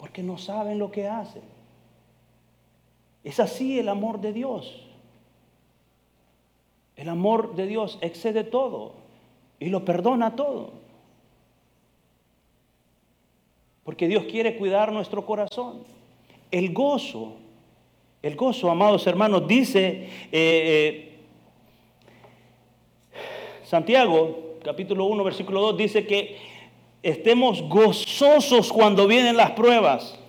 porque 0.04 0.22
no 0.22 0.38
saben 0.38 0.80
lo 0.80 0.92
que 0.92 1.08
hacen. 1.08 1.44
Es 3.24 3.40
así 3.40 3.80
el 3.80 3.88
amor 3.88 4.20
de 4.20 4.34
Dios. 4.34 4.86
El 6.98 7.08
amor 7.08 7.56
de 7.56 7.68
Dios 7.68 8.00
excede 8.02 8.44
todo 8.44 8.96
y 9.62 9.68
lo 9.68 9.86
perdona 9.86 10.36
todo. 10.36 10.74
Porque 13.86 14.10
Dios 14.10 14.26
quiere 14.26 14.58
cuidar 14.58 14.92
nuestro 14.92 15.26
corazón. 15.26 15.86
El 16.52 16.74
gozo 16.74 17.38
el 18.22 18.36
gozo, 18.36 18.70
amados 18.70 19.08
hermanos, 19.08 19.48
dice 19.48 19.80
eh, 19.80 20.10
eh, 20.32 21.12
Santiago, 23.64 24.58
capítulo 24.66 25.06
1, 25.06 25.24
versículo 25.24 25.62
2, 25.62 25.78
dice 25.78 26.06
que 26.06 26.53
estemos 27.04 27.62
gozosos 27.64 28.72
cuando 28.72 29.06
vienen 29.06 29.38
las 29.38 29.52
pruebas. 29.52 30.20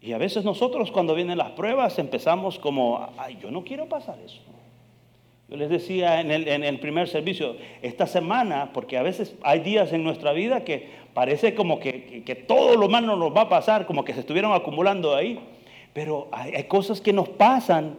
Y 0.00 0.12
a 0.12 0.18
veces 0.18 0.44
nosotros 0.44 0.92
cuando 0.92 1.14
vienen 1.14 1.38
las 1.38 1.50
pruebas 1.50 1.98
empezamos 1.98 2.58
como, 2.58 3.08
ay, 3.18 3.38
yo 3.42 3.50
no 3.50 3.64
quiero 3.64 3.88
pasar 3.88 4.18
eso. 4.24 4.40
Yo 5.48 5.56
les 5.56 5.70
decía 5.70 6.20
en 6.20 6.30
el, 6.30 6.78
primer 6.78 7.08
servicio, 7.08 7.56
esta 7.80 8.06
semana, 8.06 8.70
porque 8.74 8.98
a 8.98 9.02
veces 9.02 9.34
hay 9.42 9.60
días 9.60 9.94
en 9.94 10.04
nuestra 10.04 10.32
vida 10.32 10.62
que 10.62 10.90
parece 11.14 11.54
como 11.54 11.80
que, 11.80 12.22
que 12.24 12.34
todo 12.34 12.76
lo 12.76 12.90
malo 12.90 13.16
nos 13.16 13.34
va 13.34 13.42
a 13.42 13.48
pasar, 13.48 13.86
como 13.86 14.04
que 14.04 14.12
se 14.12 14.20
estuvieron 14.20 14.52
acumulando 14.52 15.16
ahí. 15.16 15.40
Pero 15.94 16.28
hay, 16.32 16.64
cosas 16.64 17.00
que 17.00 17.14
nos 17.14 17.30
pasan 17.30 17.96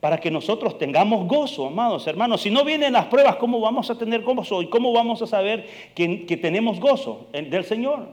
para 0.00 0.18
que 0.18 0.30
nosotros 0.30 0.78
tengamos 0.78 1.28
gozo, 1.28 1.66
amados 1.66 2.06
hermanos. 2.06 2.40
Si 2.40 2.50
no 2.50 2.64
vienen 2.64 2.94
las 2.94 3.06
pruebas, 3.06 3.36
¿cómo 3.36 3.60
vamos 3.60 3.90
a 3.90 3.98
tener 3.98 4.22
gozo? 4.22 4.62
¿Y 4.62 4.68
cómo 4.68 4.92
vamos 4.92 5.20
a 5.20 5.26
saber 5.26 5.66
que, 5.94 6.38
tenemos 6.40 6.80
gozo 6.80 7.28
del 7.32 7.64
Señor? 7.64 8.08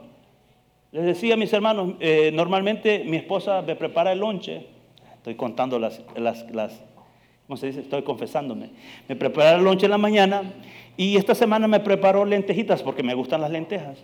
Les 0.91 1.05
decía 1.05 1.35
a 1.35 1.37
mis 1.37 1.51
hermanos, 1.53 1.93
eh, 1.99 2.31
normalmente 2.33 3.03
mi 3.05 3.17
esposa 3.17 3.61
me 3.61 3.75
prepara 3.75 4.11
el 4.11 4.19
lonche. 4.19 4.67
Estoy 5.15 5.35
contando 5.35 5.79
las, 5.79 6.01
las, 6.15 6.49
las, 6.51 6.83
¿cómo 7.47 7.57
se 7.57 7.67
dice? 7.67 7.81
Estoy 7.81 8.03
confesándome. 8.03 8.69
Me 9.07 9.15
prepara 9.15 9.55
el 9.55 9.63
lonche 9.63 9.85
en 9.85 9.91
la 9.91 9.97
mañana 9.97 10.43
y 10.97 11.15
esta 11.15 11.35
semana 11.35 11.67
me 11.67 11.79
preparó 11.79 12.25
lentejitas 12.25 12.83
porque 12.83 13.03
me 13.03 13.13
gustan 13.13 13.41
las 13.41 13.51
lentejas. 13.51 13.97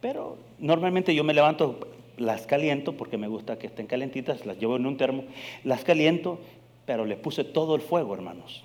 Pero 0.00 0.38
normalmente 0.58 1.14
yo 1.14 1.24
me 1.24 1.34
levanto 1.34 1.78
las 2.16 2.46
caliento 2.46 2.94
porque 2.94 3.18
me 3.18 3.28
gusta 3.28 3.58
que 3.58 3.66
estén 3.66 3.86
calentitas, 3.86 4.46
las 4.46 4.58
llevo 4.58 4.76
en 4.76 4.86
un 4.86 4.96
termo, 4.96 5.24
las 5.64 5.84
caliento, 5.84 6.38
pero 6.86 7.04
le 7.04 7.16
puse 7.16 7.44
todo 7.44 7.74
el 7.74 7.80
fuego, 7.80 8.14
hermanos. 8.14 8.64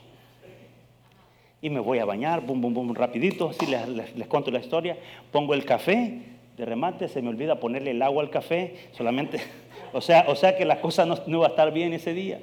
Y 1.61 1.69
me 1.69 1.79
voy 1.79 1.99
a 1.99 2.05
bañar, 2.05 2.45
bum, 2.45 2.61
bum, 2.61 2.73
bum, 2.73 2.93
rapidito, 2.93 3.49
así 3.49 3.65
les, 3.65 4.15
les, 4.15 4.27
cuento 4.27 4.51
la 4.51 4.59
historia. 4.59 4.97
Pongo 5.31 5.53
el 5.53 5.65
café, 5.65 6.21
de 6.55 6.65
remate, 6.65 7.07
se 7.07 7.21
me 7.21 7.29
olvida 7.29 7.59
ponerle 7.59 7.91
el 7.91 8.01
agua 8.01 8.23
al 8.23 8.29
café, 8.29 8.75
solamente, 8.91 9.39
o 9.93 10.01
sea, 10.01 10.25
o 10.27 10.35
sea 10.35 10.57
que 10.57 10.65
la 10.65 10.81
cosa 10.81 11.05
no, 11.05 11.17
no 11.27 11.39
va 11.39 11.47
a 11.47 11.49
estar 11.49 11.71
bien 11.71 11.93
ese 11.93 12.13
día. 12.13 12.39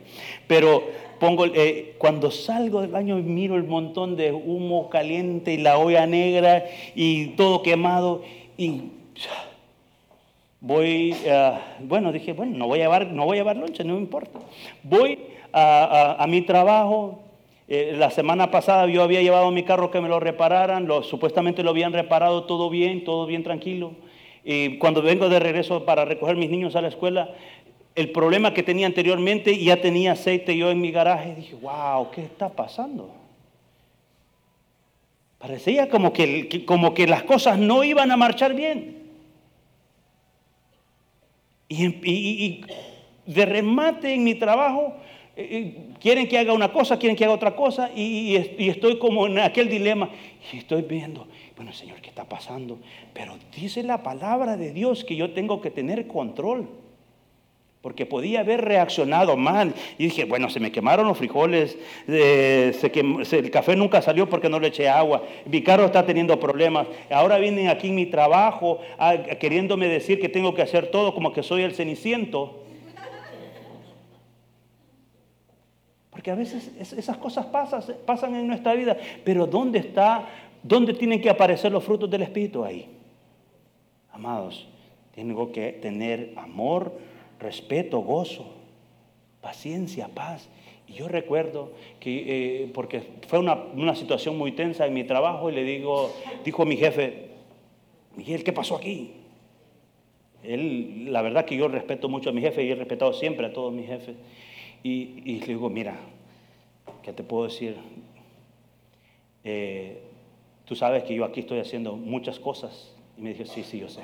Pero 0.46 0.84
pongo, 1.18 1.46
eh, 1.46 1.94
cuando 1.98 2.30
salgo 2.30 2.80
del 2.80 2.90
baño 2.90 3.16
miro 3.16 3.56
el 3.56 3.64
montón 3.64 4.16
de 4.16 4.32
humo 4.32 4.88
caliente 4.88 5.52
y 5.52 5.58
la 5.58 5.78
olla 5.78 6.06
negra 6.06 6.64
y 6.94 7.28
todo 7.28 7.62
quemado 7.62 8.22
y 8.56 8.82
voy, 10.64 11.14
eh, 11.24 11.52
bueno, 11.80 12.10
dije, 12.10 12.32
bueno, 12.32 12.56
no 12.56 12.66
voy 12.66 12.80
a 12.80 12.84
llevar, 12.84 13.06
no 13.08 13.26
voy 13.26 13.36
a 13.36 13.40
llevar 13.40 13.56
lonche, 13.56 13.84
no 13.84 13.94
me 13.94 14.00
importa. 14.00 14.38
Voy 14.82 15.18
a, 15.52 16.24
mi 16.28 16.40
trabajo. 16.42 17.20
Eh, 17.68 17.94
la 17.96 18.10
semana 18.10 18.50
pasada 18.50 18.86
yo 18.86 19.02
había 19.02 19.22
llevado 19.22 19.50
mi 19.50 19.62
carro 19.62 19.90
que 19.90 20.00
me 20.00 20.08
lo 20.08 20.20
repararan, 20.20 20.86
lo, 20.86 21.02
supuestamente 21.02 21.62
lo 21.62 21.70
habían 21.70 21.92
reparado 21.92 22.44
todo 22.44 22.70
bien, 22.70 23.04
todo 23.04 23.26
bien 23.26 23.42
tranquilo. 23.42 23.92
Y 24.42 24.78
cuando 24.78 25.02
vengo 25.02 25.28
de 25.28 25.38
regreso 25.38 25.84
para 25.84 26.04
recoger 26.04 26.36
mis 26.36 26.50
niños 26.50 26.76
a 26.76 26.82
la 26.82 26.88
escuela, 26.88 27.30
el 27.94 28.10
problema 28.10 28.52
que 28.52 28.62
tenía 28.62 28.86
anteriormente 28.86 29.58
ya 29.62 29.80
tenía 29.80 30.12
aceite 30.12 30.56
yo 30.56 30.70
en 30.70 30.80
mi 30.80 30.90
garaje. 30.90 31.34
Dije, 31.34 31.54
wow, 31.60 32.10
¿qué 32.10 32.22
está 32.22 32.48
pasando? 32.48 33.10
Parecía 35.38 35.90
como 35.90 36.12
que, 36.12 36.64
como 36.64 36.94
que 36.94 37.06
las 37.06 37.22
cosas 37.22 37.58
no 37.58 37.84
iban 37.84 38.10
a 38.10 38.16
marchar 38.16 38.54
bien. 38.54 39.03
Y, 41.68 42.60
de 43.26 43.46
remate 43.46 44.12
en 44.12 44.22
mi 44.22 44.34
trabajo, 44.34 44.94
eh, 45.36 45.48
eh, 45.50 45.94
quieren 46.00 46.28
que 46.28 46.38
haga 46.38 46.52
una 46.52 46.72
cosa, 46.72 46.98
quieren 46.98 47.16
que 47.16 47.24
haga 47.24 47.34
otra 47.34 47.56
cosa, 47.56 47.90
y, 47.94 48.36
estoy 48.36 48.98
como 48.98 49.26
en 49.26 49.38
aquel 49.38 49.68
dilema. 49.68 50.10
Y 50.52 50.58
estoy 50.58 50.82
viendo, 50.82 51.26
bueno, 51.56 51.72
Señor, 51.72 52.00
¿qué 52.00 52.10
está 52.10 52.28
pasando? 52.28 52.78
Pero 53.14 53.36
dice 53.56 53.82
la 53.82 54.02
palabra 54.02 54.56
de 54.56 54.72
Dios 54.72 55.04
que 55.04 55.16
yo 55.16 55.32
tengo 55.32 55.60
que 55.60 55.70
tener 55.70 56.06
control. 56.06 56.68
Porque 57.84 58.06
podía 58.06 58.40
haber 58.40 58.64
reaccionado 58.64 59.36
mal. 59.36 59.74
Y 59.98 60.04
dije, 60.04 60.24
bueno, 60.24 60.48
se 60.48 60.58
me 60.58 60.72
quemaron 60.72 61.06
los 61.06 61.18
frijoles, 61.18 61.76
eh, 62.08 62.72
el 63.30 63.50
café 63.50 63.76
nunca 63.76 64.00
salió 64.00 64.26
porque 64.26 64.48
no 64.48 64.58
le 64.58 64.68
eché 64.68 64.88
agua, 64.88 65.22
mi 65.44 65.62
carro 65.62 65.84
está 65.84 66.06
teniendo 66.06 66.40
problemas, 66.40 66.86
ahora 67.10 67.36
vienen 67.36 67.68
aquí 67.68 67.88
en 67.88 67.96
mi 67.96 68.06
trabajo 68.06 68.78
ah, 68.98 69.18
queriéndome 69.38 69.86
decir 69.86 70.18
que 70.18 70.30
tengo 70.30 70.54
que 70.54 70.62
hacer 70.62 70.86
todo 70.86 71.14
como 71.14 71.34
que 71.34 71.42
soy 71.42 71.60
el 71.60 71.74
ceniciento. 71.74 72.64
Porque 76.08 76.30
a 76.30 76.36
veces 76.36 76.72
esas 76.80 77.18
cosas 77.18 77.44
pasan, 77.44 77.82
pasan 78.06 78.34
en 78.34 78.46
nuestra 78.46 78.72
vida, 78.72 78.96
pero 79.24 79.46
¿dónde 79.46 79.80
está, 79.80 80.26
dónde 80.62 80.94
tienen 80.94 81.20
que 81.20 81.28
aparecer 81.28 81.70
los 81.70 81.84
frutos 81.84 82.08
del 82.08 82.22
Espíritu 82.22 82.64
ahí? 82.64 82.88
Amados, 84.10 84.66
tengo 85.14 85.52
que 85.52 85.72
tener 85.72 86.32
amor, 86.36 87.12
respeto, 87.38 88.00
gozo, 88.00 88.52
paciencia, 89.40 90.08
paz. 90.08 90.48
Y 90.86 90.94
yo 90.94 91.08
recuerdo 91.08 91.72
que, 92.00 92.62
eh, 92.62 92.70
porque 92.72 93.02
fue 93.28 93.38
una, 93.38 93.94
situación 93.94 94.36
muy 94.36 94.52
tensa 94.52 94.86
en 94.86 94.94
mi 94.94 95.04
trabajo, 95.04 95.50
y 95.50 95.54
le 95.54 95.64
digo, 95.64 96.12
dijo 96.44 96.64
mi 96.64 96.76
jefe, 96.76 97.30
Miguel, 98.16 98.44
¿qué 98.44 98.52
pasó 98.52 98.76
aquí? 98.76 99.12
Él, 100.42 101.12
la 101.12 101.22
verdad 101.22 101.46
que 101.46 101.56
yo 101.56 101.68
respeto 101.68 102.08
mucho 102.08 102.30
a 102.30 102.32
mi 102.32 102.42
jefe 102.42 102.62
y 102.64 102.70
he 102.70 102.74
respetado 102.74 103.12
siempre 103.12 103.46
a 103.46 103.52
todos 103.52 103.72
mis 103.72 103.86
jefes. 103.86 104.16
Y, 104.82 105.40
le 105.40 105.46
digo, 105.46 105.70
mira, 105.70 105.96
¿qué 107.02 107.14
te 107.14 107.22
puedo 107.22 107.44
decir? 107.44 107.76
Eh, 109.42 110.02
tú 110.66 110.76
sabes 110.76 111.04
que 111.04 111.14
yo 111.14 111.24
aquí 111.24 111.40
estoy 111.40 111.60
haciendo 111.60 111.96
muchas 111.96 112.38
cosas. 112.38 112.94
Y 113.16 113.22
me 113.22 113.32
dijo, 113.32 113.46
sí, 113.46 113.64
sí, 113.64 113.80
yo 113.80 113.88
sé. 113.88 114.02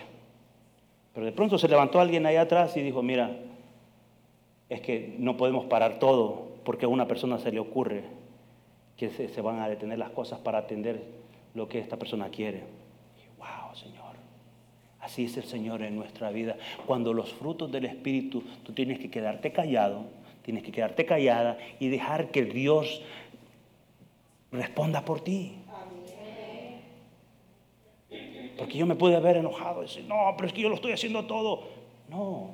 De 1.24 1.32
pronto 1.32 1.58
se 1.58 1.68
levantó 1.68 2.00
alguien 2.00 2.26
ahí 2.26 2.36
atrás 2.36 2.76
y 2.76 2.82
dijo, 2.82 3.02
mira, 3.02 3.36
es 4.68 4.80
que 4.80 5.16
no 5.18 5.36
podemos 5.36 5.66
parar 5.66 5.98
todo 5.98 6.50
porque 6.64 6.86
a 6.86 6.88
una 6.88 7.08
persona 7.08 7.38
se 7.38 7.52
le 7.52 7.58
ocurre 7.58 8.04
que 8.96 9.10
se, 9.10 9.40
van 9.40 9.60
a 9.60 9.68
detener 9.68 9.98
las 9.98 10.10
cosas 10.10 10.38
para 10.40 10.58
atender 10.58 11.02
lo 11.54 11.68
que 11.68 11.78
esta 11.78 11.96
persona 11.96 12.28
quiere. 12.28 12.58
Y, 12.58 13.38
wow, 13.38 13.74
Señor. 13.74 14.14
Así 15.00 15.24
es 15.24 15.36
el 15.38 15.44
Señor 15.44 15.82
en 15.82 15.96
nuestra 15.96 16.30
vida. 16.30 16.56
Cuando 16.86 17.14
los 17.14 17.32
frutos 17.32 17.72
del 17.72 17.86
Espíritu, 17.86 18.44
tú 18.62 18.72
tienes 18.72 18.98
que 18.98 19.10
quedarte 19.10 19.52
callado, 19.52 20.04
tienes 20.42 20.62
que 20.62 20.70
quedarte 20.70 21.06
callada 21.06 21.56
y 21.78 21.88
dejar 21.88 22.30
que 22.30 22.44
Dios 22.44 23.02
responda 24.52 25.04
por 25.04 25.22
ti. 25.22 25.54
Porque 28.60 28.76
yo 28.76 28.84
me 28.84 28.94
pude 28.94 29.16
haber 29.16 29.38
enojado 29.38 29.80
y 29.80 29.86
decir, 29.86 30.04
no, 30.06 30.16
pero 30.36 30.46
es 30.46 30.52
que 30.52 30.60
yo 30.60 30.68
lo 30.68 30.74
estoy 30.74 30.92
haciendo 30.92 31.24
todo. 31.24 31.62
No, 32.10 32.50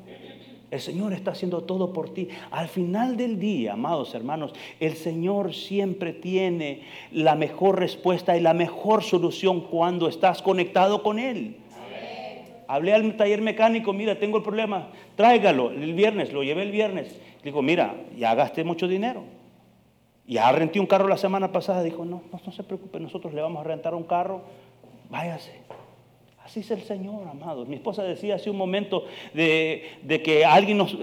el 0.70 0.80
Señor 0.80 1.12
está 1.12 1.32
haciendo 1.32 1.64
todo 1.64 1.92
por 1.92 2.14
ti. 2.14 2.28
Al 2.52 2.68
final 2.68 3.16
del 3.16 3.40
día, 3.40 3.72
amados 3.72 4.14
hermanos, 4.14 4.52
el 4.78 4.94
Señor 4.94 5.52
siempre 5.52 6.12
tiene 6.12 6.82
la 7.10 7.34
mejor 7.34 7.80
respuesta 7.80 8.36
y 8.36 8.40
la 8.40 8.54
mejor 8.54 9.02
solución 9.02 9.62
cuando 9.62 10.06
estás 10.06 10.42
conectado 10.42 11.02
con 11.02 11.18
Él. 11.18 11.56
Hablé 12.68 12.94
al 12.94 13.16
taller 13.16 13.42
mecánico, 13.42 13.92
mira, 13.92 14.16
tengo 14.16 14.36
el 14.36 14.44
problema, 14.44 14.90
tráigalo 15.16 15.72
el 15.72 15.92
viernes, 15.92 16.32
lo 16.32 16.44
llevé 16.44 16.62
el 16.62 16.70
viernes. 16.70 17.20
Digo, 17.42 17.62
mira, 17.62 17.96
ya 18.16 18.32
gasté 18.36 18.62
mucho 18.62 18.86
dinero. 18.86 19.24
Ya 20.28 20.52
renté 20.52 20.78
un 20.78 20.86
carro 20.86 21.08
la 21.08 21.16
semana 21.16 21.50
pasada. 21.50 21.82
Dijo, 21.82 22.04
no, 22.04 22.22
no, 22.32 22.40
no 22.46 22.52
se 22.52 22.62
preocupe, 22.62 23.00
nosotros 23.00 23.34
le 23.34 23.42
vamos 23.42 23.60
a 23.60 23.68
rentar 23.68 23.92
un 23.92 24.04
carro, 24.04 24.42
váyase. 25.10 25.66
Así 26.46 26.60
es 26.60 26.70
el 26.70 26.82
Señor, 26.82 27.26
amados. 27.26 27.66
Mi 27.66 27.74
esposa 27.74 28.04
decía 28.04 28.36
hace 28.36 28.50
un 28.50 28.56
momento 28.56 29.04
de, 29.34 30.22
que 30.24 30.44
alguien 30.44 30.78
nos, 30.78 30.96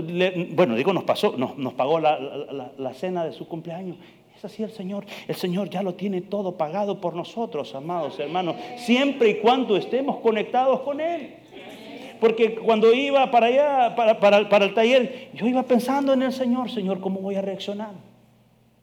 bueno, 0.56 0.74
digo, 0.76 0.94
nos 0.94 1.04
pasó, 1.04 1.36
nos, 1.36 1.74
pagó 1.74 2.00
la, 2.00 2.94
cena 2.94 3.26
de 3.26 3.34
su 3.34 3.46
cumpleaños. 3.46 3.98
Es 4.38 4.46
así 4.46 4.64
el 4.64 4.72
Señor. 4.72 5.06
El 5.28 5.36
Señor 5.36 5.70
ya 5.70 5.84
lo 5.84 5.96
tiene 5.96 6.22
todo 6.22 6.54
pagado 6.54 7.02
por 7.02 7.14
nosotros, 7.14 7.76
amados 7.76 8.18
hermanos, 8.22 8.56
siempre 8.78 9.32
y 9.32 9.36
cuando 9.40 9.76
estemos 9.76 10.22
conectados 10.22 10.80
con 10.80 11.02
Él. 11.02 11.36
Porque 12.22 12.56
cuando 12.56 12.94
iba 12.94 13.30
para 13.30 13.48
allá, 13.48 13.96
para, 13.98 14.38
el 14.38 14.74
taller, 14.74 15.30
yo 15.34 15.46
iba 15.46 15.64
pensando 15.64 16.14
en 16.14 16.22
el 16.22 16.32
Señor, 16.32 16.72
Señor, 16.72 17.02
¿cómo 17.02 17.20
voy 17.20 17.36
a 17.36 17.42
reaccionar? 17.42 17.92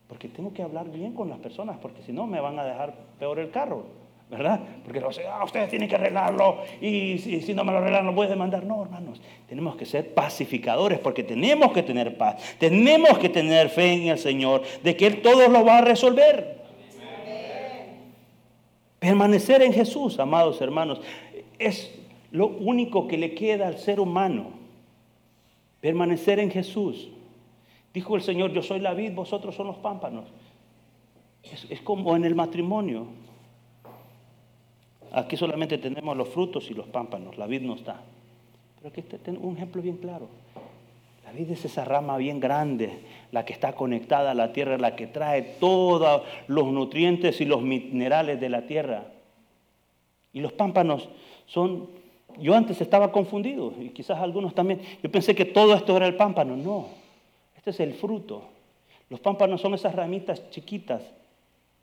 Porque 0.07 0.29
tengo 0.29 0.53
que 0.53 0.62
hablar 0.62 0.90
bien 0.90 1.14
con 1.14 1.31
las 1.31 1.38
personas, 1.38 1.79
porque 1.81 2.03
si 2.03 2.12
no 2.12 2.27
me 2.27 2.38
van 2.38 2.59
a 2.59 2.64
dejar 2.64 2.92
peor 3.18 3.38
el 3.38 3.51
carro. 3.51 3.99
¿Verdad? 4.30 4.60
Porque 4.84 5.00
lo 5.00 5.08
ah, 5.08 5.44
ustedes 5.44 5.68
tienen 5.68 5.88
que 5.88 5.96
arreglarlo 5.96 6.58
y 6.80 7.18
si, 7.18 7.52
no 7.52 7.64
me 7.64 7.72
lo 7.72 7.78
arreglan 7.78 8.14
lo 8.14 8.22
a 8.22 8.26
demandar. 8.28 8.64
No, 8.64 8.80
hermanos, 8.82 9.20
tenemos 9.48 9.76
que 9.76 9.84
ser 9.84 10.14
pacificadores 10.14 11.00
porque 11.00 11.24
tenemos 11.24 11.72
que 11.72 11.82
tener 11.82 12.16
paz, 12.16 12.56
tenemos 12.58 13.18
que 13.18 13.28
tener 13.28 13.70
fe 13.70 13.92
en 13.92 14.08
el 14.08 14.18
Señor 14.18 14.62
de 14.84 14.96
que 14.96 15.06
Él 15.08 15.20
todo 15.20 15.48
lo 15.48 15.64
va 15.64 15.78
a 15.78 15.80
resolver. 15.80 16.60
Permanecer 19.00 19.62
en 19.62 19.72
Jesús, 19.72 20.20
amados 20.20 20.60
hermanos, 20.60 21.00
es 21.58 21.98
lo 22.30 22.46
único 22.46 23.08
que 23.08 23.18
le 23.18 23.34
queda 23.34 23.66
al 23.66 23.78
ser 23.78 23.98
humano. 23.98 24.50
Permanecer 25.80 26.38
en 26.38 26.50
Jesús. 26.50 27.08
Dijo 27.92 28.14
el 28.14 28.22
Señor, 28.22 28.52
yo 28.52 28.62
soy 28.62 28.78
la 28.78 28.94
vid, 28.94 29.12
vosotros 29.12 29.56
son 29.56 29.66
los 29.66 29.78
pámpanos. 29.78 30.26
es 31.42 31.80
como 31.80 32.14
en 32.14 32.24
el 32.24 32.36
matrimonio. 32.36 33.06
Aquí 35.12 35.37
solamente 35.37 35.79
tenemos 35.79 36.16
los 36.16 36.29
frutos 36.29 36.70
y 36.70 36.75
los 36.75 36.87
pámpanos, 36.87 37.37
la 37.37 37.46
vid 37.46 37.62
no 37.62 37.75
está. 37.75 38.01
Pero 38.77 38.88
aquí 38.88 39.01
está 39.01 39.31
un 39.31 39.57
ejemplo 39.57 39.83
bien 39.83 39.96
claro. 39.96 40.29
La 41.25 41.33
vid 41.33 41.51
es 41.51 41.64
esa 41.64 41.85
rama 41.85 42.16
bien 42.16 42.40
grande, 42.40 43.01
la 43.33 43.44
que 43.44 43.53
está 43.53 43.75
conectada 43.75 44.31
a 44.31 44.35
la 44.35 44.53
tierra, 44.53 44.79
la 44.79 44.96
que 44.96 45.07
trae 45.07 45.42
todos 45.42 46.23
los 46.46 46.66
nutrientes 46.66 47.40
y 47.40 47.44
los 47.44 47.62
minerales 47.62 48.40
de 48.40 48.49
la 48.49 48.66
tierra. 48.66 49.05
Y 50.33 50.40
los 50.40 50.53
pámpanos 50.53 51.09
son, 51.46 51.88
yo 52.38 52.55
antes 52.55 52.81
estaba 52.81 53.11
confundido, 53.11 53.75
y 53.81 53.90
quizás 53.90 54.18
algunos 54.18 54.55
también, 54.55 54.81
yo 55.03 55.11
pensé 55.11 55.35
que 55.35 55.44
todo 55.44 55.75
esto 55.75 55.96
era 55.96 56.07
el 56.07 56.14
pámpano. 56.14 56.57
No, 56.57 56.87
este 57.57 57.70
es 57.70 57.81
el 57.81 57.94
fruto. 57.94 58.44
Los 59.09 59.18
pámpanos 59.18 59.61
son 59.61 59.75
esas 59.75 59.94
ramitas 59.94 60.51
chiquitas 60.51 61.03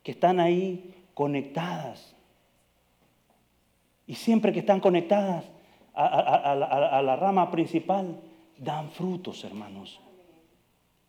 que 0.02 0.12
están 0.12 0.40
ahí 0.40 0.94
conectadas 1.13 2.16
y 4.08 4.15
siempre 4.15 4.54
que 4.54 4.60
están 4.60 4.80
conectadas 4.80 5.43
a, 5.93 7.02
la, 7.04 7.15
rama 7.15 7.52
principal, 7.52 8.20
dan 8.58 8.89
frutos, 8.91 9.43
hermanos. 9.43 10.00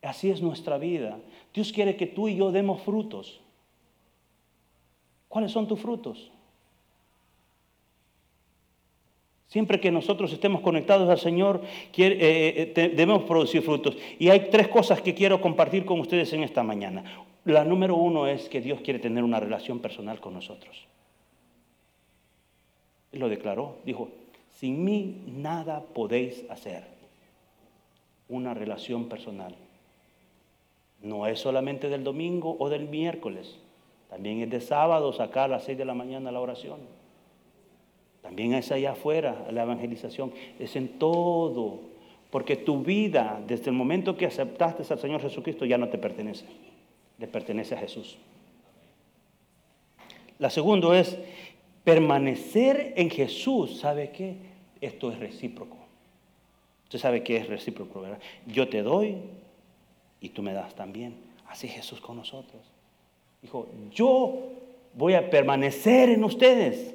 Así 0.03 0.31
es 0.31 0.43
nuestra 0.43 0.79
vida. 0.79 1.19
Dios 1.55 1.73
quiere 1.73 1.97
que 1.97 2.07
tú 2.07 2.29
y 2.29 2.37
yo 2.37 2.51
demos 2.51 2.83
frutos. 2.83 3.41
¿Cuáles 5.29 5.53
son 5.53 5.69
tus 5.69 5.81
frutos? 5.81 6.33
Siempre 9.47 9.81
que 9.81 9.91
nosotros 9.91 10.33
estemos 10.33 10.61
conectados 10.61 11.09
al 11.09 11.19
Señor, 11.19 11.63
eh, 11.97 12.73
eh, 12.77 12.89
debemos 12.95 13.23
producir 13.25 13.63
frutos. 13.63 13.97
Y 14.19 14.29
hay 14.29 14.49
tres 14.51 14.69
cosas 14.69 15.01
que 15.01 15.15
quiero 15.15 15.41
compartir 15.41 15.85
con 15.85 16.01
ustedes 16.01 16.33
en 16.33 16.43
esta 16.43 16.63
mañana. 16.63 17.05
La 17.45 17.65
número 17.65 17.97
uno 17.97 18.27
es 18.27 18.49
que 18.49 18.61
Dios 18.61 18.81
quiere 18.81 18.99
tener 18.99 19.23
una 19.23 19.41
relación 19.41 19.79
personal 19.79 20.21
con 20.21 20.35
nosotros. 20.35 20.87
Lo 23.13 23.29
declaró, 23.29 23.77
dijo, 23.85 24.09
sin 24.51 24.85
mí 24.85 25.23
nada 25.27 25.83
podéis 25.95 26.45
hacer. 26.51 26.85
Una 28.29 28.53
relación 28.53 29.09
personal. 29.09 29.55
No 31.03 31.27
es 31.27 31.39
solamente 31.39 31.89
del 31.89 32.05
domingo 32.05 32.57
o 32.59 32.69
del 32.69 32.89
miércoles, 32.89 33.59
también 34.11 34.41
es 34.41 34.51
de 34.51 34.61
sábado 34.61 35.13
sacar 35.13 35.45
a 35.45 35.49
las 35.49 35.65
seis 35.65 35.79
de 35.79 35.85
la 35.85 35.95
mañana 35.95 36.33
la 36.33 36.41
oración. 36.41 36.81
También 38.23 38.55
es 38.55 38.73
allá 38.73 38.93
afuera 38.93 39.47
la 39.51 39.63
evangelización, 39.63 40.33
es 40.59 40.77
en 40.77 40.99
todo, 40.99 41.81
porque 42.31 42.57
tu 42.57 42.83
vida, 42.83 43.41
desde 43.47 43.71
el 43.71 43.77
momento 43.77 44.17
que 44.17 44.27
aceptaste 44.27 44.83
al 44.93 44.99
Señor 44.99 45.21
Jesucristo, 45.21 45.65
ya 45.65 45.79
no 45.79 45.89
te 45.89 45.99
pertenece, 45.99 46.45
le 47.19 47.29
pertenece 47.29 47.75
a 47.75 47.79
Jesús. 47.79 48.19
La 50.39 50.51
segunda 50.51 50.99
es 50.99 51.19
Permanecer 51.89 52.93
en 52.97 53.09
Jesús, 53.09 53.81
¿sabe 53.81 54.11
qué? 54.11 54.37
Esto 54.79 55.11
es 55.11 55.19
recíproco. 55.19 55.79
Usted 56.85 56.99
sabe 56.99 57.23
qué 57.23 57.39
es 57.39 57.49
recíproco, 57.49 58.03
¿verdad? 58.03 58.19
Yo 58.45 58.69
te 58.69 58.83
doy 58.83 59.17
y 60.21 60.29
tú 60.29 60.43
me 60.43 60.53
das 60.53 60.75
también. 60.75 61.15
Así 61.49 61.67
Jesús 61.67 61.99
con 61.99 62.19
nosotros. 62.19 62.61
Dijo, 63.41 63.69
yo 63.91 64.51
voy 64.93 65.15
a 65.15 65.31
permanecer 65.31 66.11
en 66.11 66.25
ustedes. 66.25 66.95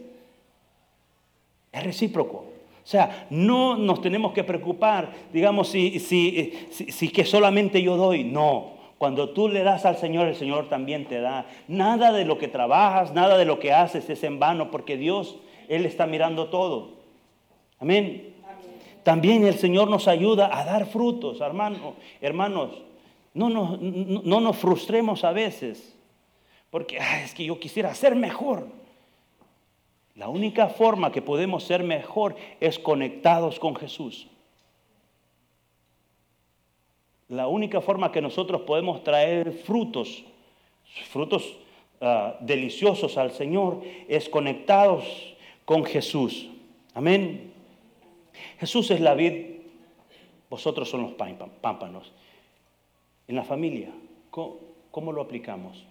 Es 1.71 1.83
recíproco. 1.83 2.45
O 2.83 2.87
sea, 2.87 3.25
no 3.31 3.75
nos 3.75 3.99
tenemos 3.99 4.31
que 4.31 4.43
preocupar, 4.43 5.11
digamos, 5.33 5.69
si, 5.69 5.99
si, 5.99 6.67
si, 6.69 6.91
si 6.91 7.09
que 7.09 7.25
solamente 7.25 7.81
yo 7.81 7.97
doy. 7.97 8.23
No, 8.23 8.72
cuando 9.03 9.31
tú 9.31 9.49
le 9.49 9.63
das 9.63 9.83
al 9.83 9.97
Señor, 9.97 10.29
el 10.29 10.35
Señor 10.37 10.69
también 10.69 11.03
te 11.09 11.19
da. 11.19 11.45
Nada 11.67 12.13
de 12.13 12.23
lo 12.23 12.37
que 12.37 12.47
trabajas, 12.47 13.13
nada 13.13 13.37
de 13.37 13.43
lo 13.43 13.59
que 13.59 13.73
haces 13.73 14.09
es 14.09 14.23
en 14.23 14.39
vano, 14.39 14.71
porque 14.71 14.95
Dios, 14.95 15.35
Él 15.67 15.85
está 15.85 16.07
mirando 16.07 16.47
todo. 16.47 16.91
Amén. 17.79 18.33
también 19.03 19.45
el 19.45 19.55
Señor 19.55 19.89
nos 19.89 20.07
ayuda 20.07 20.57
a 20.57 20.63
dar 20.63 20.85
frutos, 20.85 21.41
hermano, 21.41 21.95
hermanos. 22.21 22.81
No 23.33 23.49
nos, 23.49 23.81
no, 23.81 24.39
nos 24.39 24.55
frustremos 24.55 25.25
a 25.25 25.33
veces, 25.33 25.97
porque 26.69 26.97
es 27.25 27.33
que 27.33 27.43
yo 27.43 27.59
quisiera 27.59 27.93
ser 27.95 28.15
mejor. 28.15 28.69
La 30.15 30.29
única 30.29 30.69
forma 30.69 31.11
que 31.11 31.21
podemos 31.21 31.65
ser 31.65 31.83
mejor 31.83 32.37
es 32.61 32.79
conectados 32.79 33.59
con 33.59 33.75
Jesús. 33.75 34.29
La 37.33 37.47
única 37.47 37.81
forma 37.81 38.11
que 38.11 38.21
nosotros 38.21 38.61
podemos 38.61 39.03
traer 39.03 39.53
frutos, 39.53 40.23
frutos 41.09 41.57
ah, 41.99 42.35
deliciosos 42.41 43.17
al 43.17 43.31
Señor, 43.31 43.81
es 44.07 44.29
conectados 44.29 45.33
con 45.65 45.83
Jesús. 45.83 46.47
Amén. 46.93 47.51
Jesús 48.59 48.91
es 48.91 49.01
la 49.01 49.15
vid, 49.15 49.61
vosotros 50.47 50.87
son 50.87 51.01
los 51.01 51.13
pámpanos. 51.13 52.11
En 53.27 53.35
la 53.35 53.43
familia, 53.43 53.89
¿cómo, 54.29 55.11
lo 55.11 55.19
aplicamos? 55.19 55.83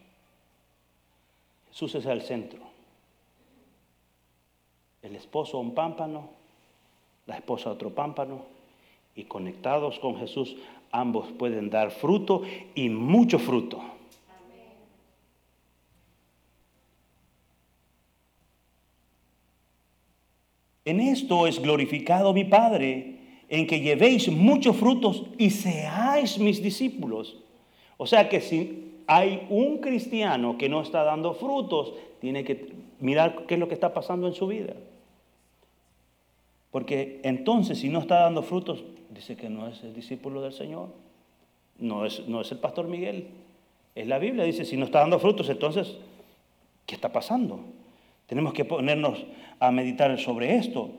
Jesús 1.71 1.97
es 1.97 2.07
el 2.07 2.23
centro. 2.23 2.61
El 5.03 5.17
esposo 5.17 5.59
un 5.59 5.75
pámpano, 5.75 6.31
la 7.27 7.35
esposa 7.35 7.73
otro 7.73 7.91
pámpano, 7.91 8.43
y 9.17 9.25
conectados 9.25 9.99
con 9.99 10.17
Jesús, 10.19 10.57
ambos 10.93 11.33
pueden 11.33 11.71
dar 11.71 11.91
fruto 11.91 12.43
y 12.75 12.89
mucho 12.89 13.39
fruto. 13.39 13.83
En 20.85 21.01
esto 21.01 21.47
es 21.47 21.61
glorificado 21.61 22.33
mi 22.33 22.45
Padre, 22.45 23.17
en 23.49 23.67
que 23.67 23.81
llevéis 23.81 24.31
muchos 24.31 24.77
frutos 24.77 25.25
y 25.39 25.51
seáis 25.51 26.39
mis 26.39 26.63
discípulos. 26.63 27.39
O 27.97 28.07
sea 28.07 28.29
que 28.29 28.41
si 28.41 29.03
hay 29.07 29.47
un 29.49 29.79
cristiano 29.79 30.59
que 30.59 30.69
no 30.69 30.83
está 30.83 31.05
dando 31.05 31.35
frutos, 31.35 31.95
tiene 32.21 32.45
que 32.45 32.73
mirar 32.99 33.47
qué 33.47 33.55
es 33.55 33.61
lo 33.61 33.69
que 33.69 33.75
está 33.75 33.95
pasando 33.95 34.27
en 34.27 34.35
su 34.35 34.47
vida. 34.47 34.75
Porque 36.73 37.21
entonces 37.23 37.79
si 37.79 37.89
no 37.89 38.01
está 38.01 38.21
dando 38.21 38.43
frutos, 38.43 38.83
dice 39.11 39.37
que 39.37 39.49
no 39.49 39.69
es 39.69 39.85
el 39.85 39.95
discípulo 39.95 40.43
del 40.43 40.55
Señor. 40.55 40.89
No 41.79 42.05
es, 42.05 42.27
no 42.27 42.41
es 42.41 42.51
el 42.51 42.59
pastor 42.59 42.89
Miguel. 42.89 43.29
Es 43.95 44.09
la 44.09 44.19
Biblia, 44.19 44.45
dice, 44.45 44.65
si 44.65 44.77
no 44.77 44.87
está 44.87 45.01
dando 45.01 45.19
frutos, 45.19 45.49
entonces, 45.51 45.97
¿qué 46.87 46.95
está 46.95 47.13
pasando? 47.13 47.61
Tenemos 48.27 48.55
que 48.55 48.65
ponernos 48.65 49.25
a 49.61 49.71
meditar 49.71 50.19
sobre 50.19 50.57
esto. 50.57 50.91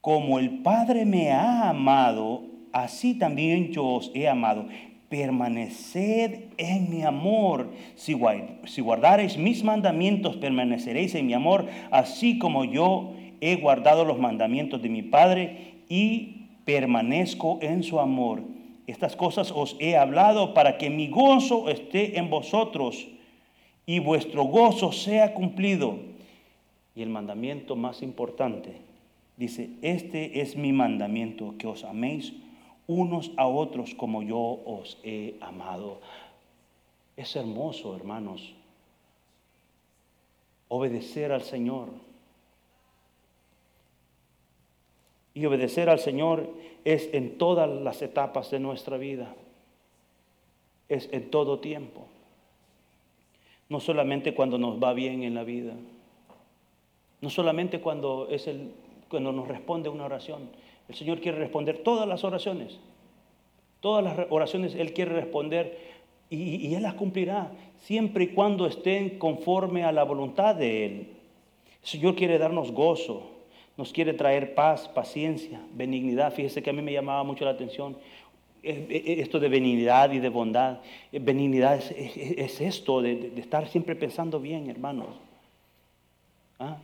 Como 0.00 0.38
el 0.38 0.62
Padre 0.62 1.04
me 1.04 1.32
ha 1.32 1.68
amado, 1.68 2.44
así 2.72 3.18
también 3.18 3.72
yo 3.72 3.84
os 3.84 4.10
he 4.14 4.26
amado. 4.26 4.66
Permaneced 5.10 6.44
en 6.56 6.90
mi 6.90 7.02
amor. 7.02 7.70
Si, 7.94 8.14
guardareis 8.14 9.36
mis 9.36 9.62
mandamientos, 9.62 10.36
permaneceréis 10.36 11.14
en 11.14 11.26
mi 11.26 11.34
amor, 11.34 11.66
así 11.90 12.38
como 12.38 12.64
yo 12.64 13.12
he 13.40 13.56
guardado 13.56 14.04
los 14.04 14.18
mandamientos 14.18 14.82
de 14.82 14.88
mi 14.88 15.02
Padre 15.02 15.74
y 15.88 16.48
permanezco 16.64 17.58
en 17.62 17.82
su 17.82 18.00
amor. 18.00 18.42
Estas 18.86 19.16
cosas 19.16 19.50
os 19.50 19.76
he 19.80 19.96
hablado 19.96 20.54
para 20.54 20.78
que 20.78 20.90
mi 20.90 21.08
gozo 21.08 21.68
esté 21.68 22.18
en 22.18 22.30
vosotros 22.30 23.08
y 23.84 23.98
vuestro 24.00 24.44
gozo 24.44 24.92
sea 24.92 25.34
cumplido. 25.34 25.98
Y 26.94 27.02
el 27.02 27.10
mandamiento 27.10 27.76
más 27.76 28.02
importante 28.02 28.74
dice, 29.36 29.70
este 29.82 30.40
es 30.40 30.56
mi 30.56 30.72
mandamiento, 30.72 31.54
que 31.58 31.66
os 31.66 31.84
améis 31.84 32.32
unos 32.86 33.32
a 33.36 33.46
otros 33.46 33.94
como 33.94 34.22
yo 34.22 34.38
os 34.38 34.98
he 35.02 35.34
amado. 35.40 36.00
Es 37.16 37.34
hermoso, 37.34 37.96
hermanos, 37.96 38.54
obedecer 40.68 41.32
al 41.32 41.42
Señor. 41.42 41.88
Y 45.36 45.44
obedecer 45.44 45.90
al 45.90 45.98
Señor 45.98 46.48
es 46.86 47.10
en 47.12 47.36
todas 47.36 47.68
las 47.68 48.00
etapas 48.00 48.50
de 48.50 48.58
nuestra 48.58 48.96
vida, 48.96 49.34
es 50.88 51.10
en 51.12 51.30
todo 51.30 51.58
tiempo, 51.58 52.06
no 53.68 53.78
solamente 53.78 54.32
cuando 54.32 54.56
nos 54.56 54.82
va 54.82 54.94
bien 54.94 55.24
en 55.24 55.34
la 55.34 55.44
vida. 55.44 55.74
No 57.20 57.28
solamente 57.28 57.82
cuando, 57.82 58.28
es 58.30 58.46
el, 58.46 58.72
cuando 59.10 59.30
nos 59.30 59.46
responde 59.46 59.90
una 59.90 60.06
oración. 60.06 60.48
El 60.88 60.94
Señor 60.94 61.20
quiere 61.20 61.38
responder 61.38 61.82
todas 61.82 62.08
las 62.08 62.24
oraciones. 62.24 62.78
Todas 63.80 64.04
las 64.04 64.26
oraciones 64.30 64.74
Él 64.74 64.94
quiere 64.94 65.12
responder 65.12 65.78
y, 66.30 66.66
y 66.66 66.74
Él 66.74 66.82
las 66.82 66.94
cumplirá 66.94 67.52
siempre 67.76 68.24
y 68.24 68.28
cuando 68.28 68.66
estén 68.66 69.18
conforme 69.18 69.84
a 69.84 69.92
la 69.92 70.04
voluntad 70.04 70.54
de 70.54 70.86
Él. 70.86 70.92
El 71.82 71.88
Señor 71.88 72.14
quiere 72.14 72.38
darnos 72.38 72.72
gozo, 72.72 73.35
nos 73.76 73.92
quiere 73.92 74.14
traer 74.14 74.54
paz, 74.54 74.88
paciencia, 74.88 75.60
benignidad. 75.74 76.32
Fíjese 76.32 76.62
que 76.62 76.70
a 76.70 76.72
mí 76.72 76.82
me 76.82 76.92
llamaba 76.92 77.22
mucho 77.24 77.44
la 77.44 77.50
atención 77.50 77.96
esto 78.62 79.38
de 79.38 79.48
benignidad 79.48 80.10
y 80.12 80.18
de 80.18 80.28
bondad. 80.28 80.80
Benignidad 81.12 81.76
es, 81.76 82.60
esto 82.60 83.00
de, 83.00 83.32
estar 83.36 83.68
siempre 83.68 83.94
pensando 83.94 84.40
bien, 84.40 84.68
hermanos. 84.68 85.08
¿Ah? 86.58 86.78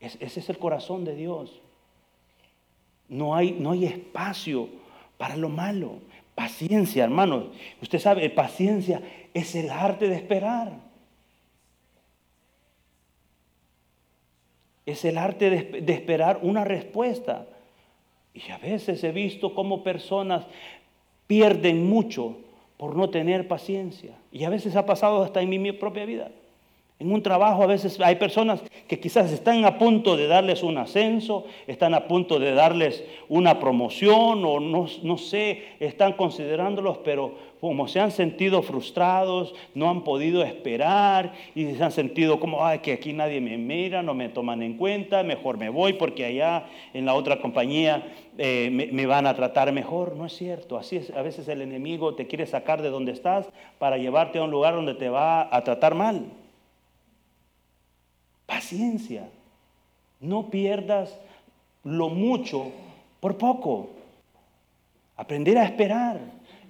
ese 0.00 0.40
es 0.40 0.48
el 0.48 0.58
corazón 0.58 1.04
de 1.04 1.14
Dios. 1.14 1.60
No 3.08 3.34
hay, 3.34 3.52
no 3.52 3.72
hay 3.72 3.86
espacio 3.86 4.68
para 5.16 5.36
lo 5.36 5.48
malo. 5.48 5.98
Paciencia, 6.34 7.04
hermanos. 7.04 7.46
Usted 7.80 7.98
sabe, 7.98 8.28
paciencia 8.30 9.02
es 9.34 9.54
el 9.54 9.70
arte 9.70 10.08
de 10.08 10.16
esperar. 10.16 10.72
Es 14.86 15.04
el 15.04 15.18
arte 15.18 15.50
de, 15.50 15.92
esperar 15.92 16.40
una 16.42 16.64
respuesta. 16.64 17.46
Y 18.34 18.50
a 18.50 18.58
veces 18.58 19.02
he 19.04 19.12
visto 19.12 19.54
cómo 19.54 19.82
personas 19.82 20.46
pierden 21.26 21.86
mucho 21.88 22.36
por 22.76 22.96
no 22.96 23.10
tener 23.10 23.46
paciencia. 23.46 24.16
Y 24.32 24.44
a 24.44 24.50
veces 24.50 24.74
ha 24.76 24.86
pasado 24.86 25.22
hasta 25.22 25.40
en 25.40 25.50
mi 25.50 25.72
propia 25.72 26.04
vida. 26.04 26.30
En 27.02 27.12
un 27.12 27.20
trabajo 27.20 27.64
a 27.64 27.66
veces 27.66 27.98
hay 28.00 28.14
personas 28.14 28.62
que 28.86 29.00
quizás 29.00 29.32
están 29.32 29.64
a 29.64 29.76
punto 29.76 30.16
de 30.16 30.28
darles 30.28 30.62
un 30.62 30.78
ascenso, 30.78 31.46
están 31.66 31.94
a 31.94 32.06
punto 32.06 32.38
de 32.38 32.52
darles 32.52 33.02
una 33.28 33.58
promoción 33.58 34.44
o 34.44 34.60
no, 34.60 34.86
no 35.02 35.18
sé, 35.18 35.64
están 35.80 36.12
considerándolos, 36.12 36.98
pero 36.98 37.34
como 37.60 37.88
se 37.88 37.98
han 37.98 38.12
sentido 38.12 38.62
frustrados, 38.62 39.52
no 39.74 39.90
han 39.90 40.04
podido 40.04 40.44
esperar 40.44 41.32
y 41.56 41.74
se 41.74 41.82
han 41.82 41.90
sentido 41.90 42.38
como, 42.38 42.64
ay, 42.64 42.78
que 42.78 42.92
aquí 42.92 43.12
nadie 43.12 43.40
me 43.40 43.58
mira, 43.58 44.00
no 44.00 44.14
me 44.14 44.28
toman 44.28 44.62
en 44.62 44.76
cuenta, 44.76 45.24
mejor 45.24 45.58
me 45.58 45.70
voy 45.70 45.94
porque 45.94 46.24
allá 46.24 46.66
en 46.94 47.04
la 47.04 47.14
otra 47.14 47.40
compañía 47.40 48.12
eh, 48.38 48.68
me, 48.70 48.86
me, 48.86 49.06
van 49.06 49.26
a 49.26 49.34
tratar 49.34 49.72
mejor. 49.72 50.14
No 50.14 50.26
es 50.26 50.34
cierto, 50.34 50.78
así 50.78 50.98
es, 50.98 51.10
a 51.10 51.22
veces 51.22 51.48
el 51.48 51.62
enemigo 51.62 52.14
te 52.14 52.28
quiere 52.28 52.46
sacar 52.46 52.80
de 52.80 52.90
donde 52.90 53.10
estás 53.10 53.48
para 53.80 53.98
llevarte 53.98 54.38
a 54.38 54.44
un 54.44 54.52
lugar 54.52 54.74
donde 54.74 54.94
te 54.94 55.08
va 55.08 55.48
a 55.52 55.64
tratar 55.64 55.96
mal. 55.96 56.26
Paciencia. 58.52 59.30
No 60.20 60.50
pierdas 60.50 61.18
lo 61.84 62.10
mucho 62.10 62.70
por 63.18 63.38
poco. 63.38 63.88
Aprender 65.16 65.56
a 65.56 65.64
esperar. 65.64 66.20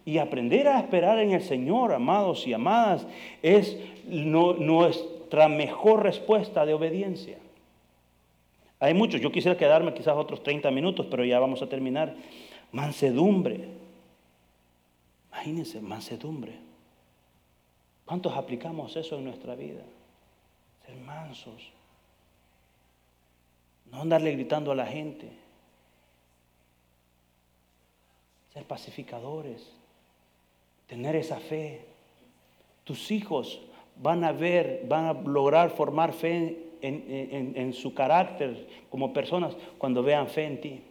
Y 0.04 0.18
aprender 0.18 0.68
a 0.68 0.78
esperar 0.78 1.18
en 1.18 1.32
el 1.32 1.42
Señor, 1.42 1.92
amados 1.92 2.46
y 2.46 2.52
amadas, 2.52 3.04
es 3.42 3.76
nuestra 4.06 5.48
mejor 5.48 6.04
respuesta 6.04 6.64
de 6.64 6.74
obediencia. 6.74 7.38
Hay 8.78 8.94
muchos, 8.94 9.20
yo 9.20 9.32
quisiera 9.32 9.58
quedarme 9.58 9.92
quizás 9.92 10.16
otros 10.16 10.42
30 10.44 10.70
minutos, 10.70 11.06
pero 11.10 11.24
ya 11.24 11.40
vamos 11.40 11.62
a 11.62 11.68
terminar. 11.68 12.14
Mansedumbre. 12.70 13.68
Imagínense, 15.32 15.80
mansedumbre. 15.80 16.52
¿Cuántos 18.04 18.32
aplicamos 18.36 18.94
eso 18.94 19.18
en 19.18 19.24
nuestra 19.24 19.56
vida? 19.56 19.82
Ser 20.86 20.96
mansos, 20.96 21.70
no 23.90 24.02
andarle 24.02 24.32
gritando 24.32 24.72
a 24.72 24.74
la 24.74 24.86
gente, 24.86 25.28
ser 28.52 28.64
pacificadores, 28.64 29.70
tener 30.86 31.16
esa 31.16 31.38
fe. 31.38 31.84
Tus 32.84 33.10
hijos 33.10 33.60
van 33.96 34.24
a 34.24 34.32
ver, 34.32 34.84
van 34.88 35.04
a 35.06 35.12
lograr 35.12 35.70
formar 35.70 36.12
fe 36.12 36.70
en, 36.80 37.52
en 37.56 37.72
su 37.72 37.94
carácter 37.94 38.66
como 38.90 39.12
personas 39.12 39.56
cuando 39.78 40.02
vean 40.02 40.28
fe 40.28 40.46
en 40.46 40.60
ti. 40.60 40.82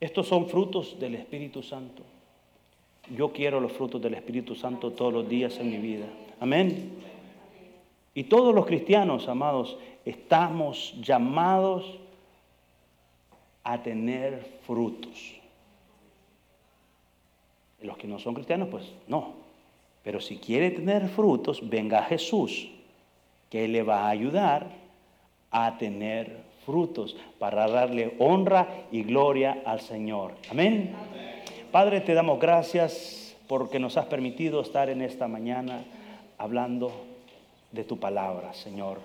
Estos 0.00 0.28
son 0.28 0.48
frutos 0.48 0.98
del 0.98 1.14
Espíritu 1.14 1.62
Santo. 1.62 2.02
Yo 3.10 3.32
quiero 3.32 3.60
los 3.60 3.72
frutos 3.72 4.00
del 4.00 4.14
Espíritu 4.14 4.54
Santo 4.54 4.92
todos 4.92 5.12
los 5.12 5.28
días 5.28 5.58
en 5.58 5.70
mi 5.70 5.78
vida. 5.78 6.06
Amén. 6.40 6.92
Y 8.14 8.24
todos 8.24 8.54
los 8.54 8.64
cristianos, 8.66 9.28
amados, 9.28 9.76
estamos 10.04 10.94
llamados 11.02 11.98
a 13.62 13.82
tener 13.82 14.58
frutos. 14.66 15.34
Los 17.82 17.96
que 17.98 18.06
no 18.06 18.18
son 18.18 18.34
cristianos, 18.34 18.68
pues 18.70 18.84
no. 19.08 19.34
Pero 20.02 20.20
si 20.20 20.36
quiere 20.36 20.70
tener 20.70 21.08
frutos, 21.08 21.68
venga 21.68 22.02
Jesús, 22.04 22.68
que 23.50 23.68
le 23.68 23.82
va 23.82 24.06
a 24.06 24.10
ayudar 24.10 24.70
a 25.50 25.76
tener 25.76 26.44
frutos 26.64 27.16
para 27.38 27.68
darle 27.68 28.14
honra 28.18 28.86
y 28.90 29.02
gloria 29.02 29.62
al 29.66 29.80
Señor. 29.80 30.34
Amén. 30.50 30.94
Padre, 31.74 32.00
te 32.02 32.14
damos 32.14 32.38
gracias 32.38 33.34
porque 33.48 33.80
nos 33.80 33.96
has 33.96 34.06
permitido 34.06 34.60
estar 34.60 34.88
en 34.90 35.02
esta 35.02 35.26
mañana 35.26 35.82
hablando 36.38 36.92
de 37.72 37.82
tu 37.82 37.98
palabra, 37.98 38.54
Señor. 38.54 39.00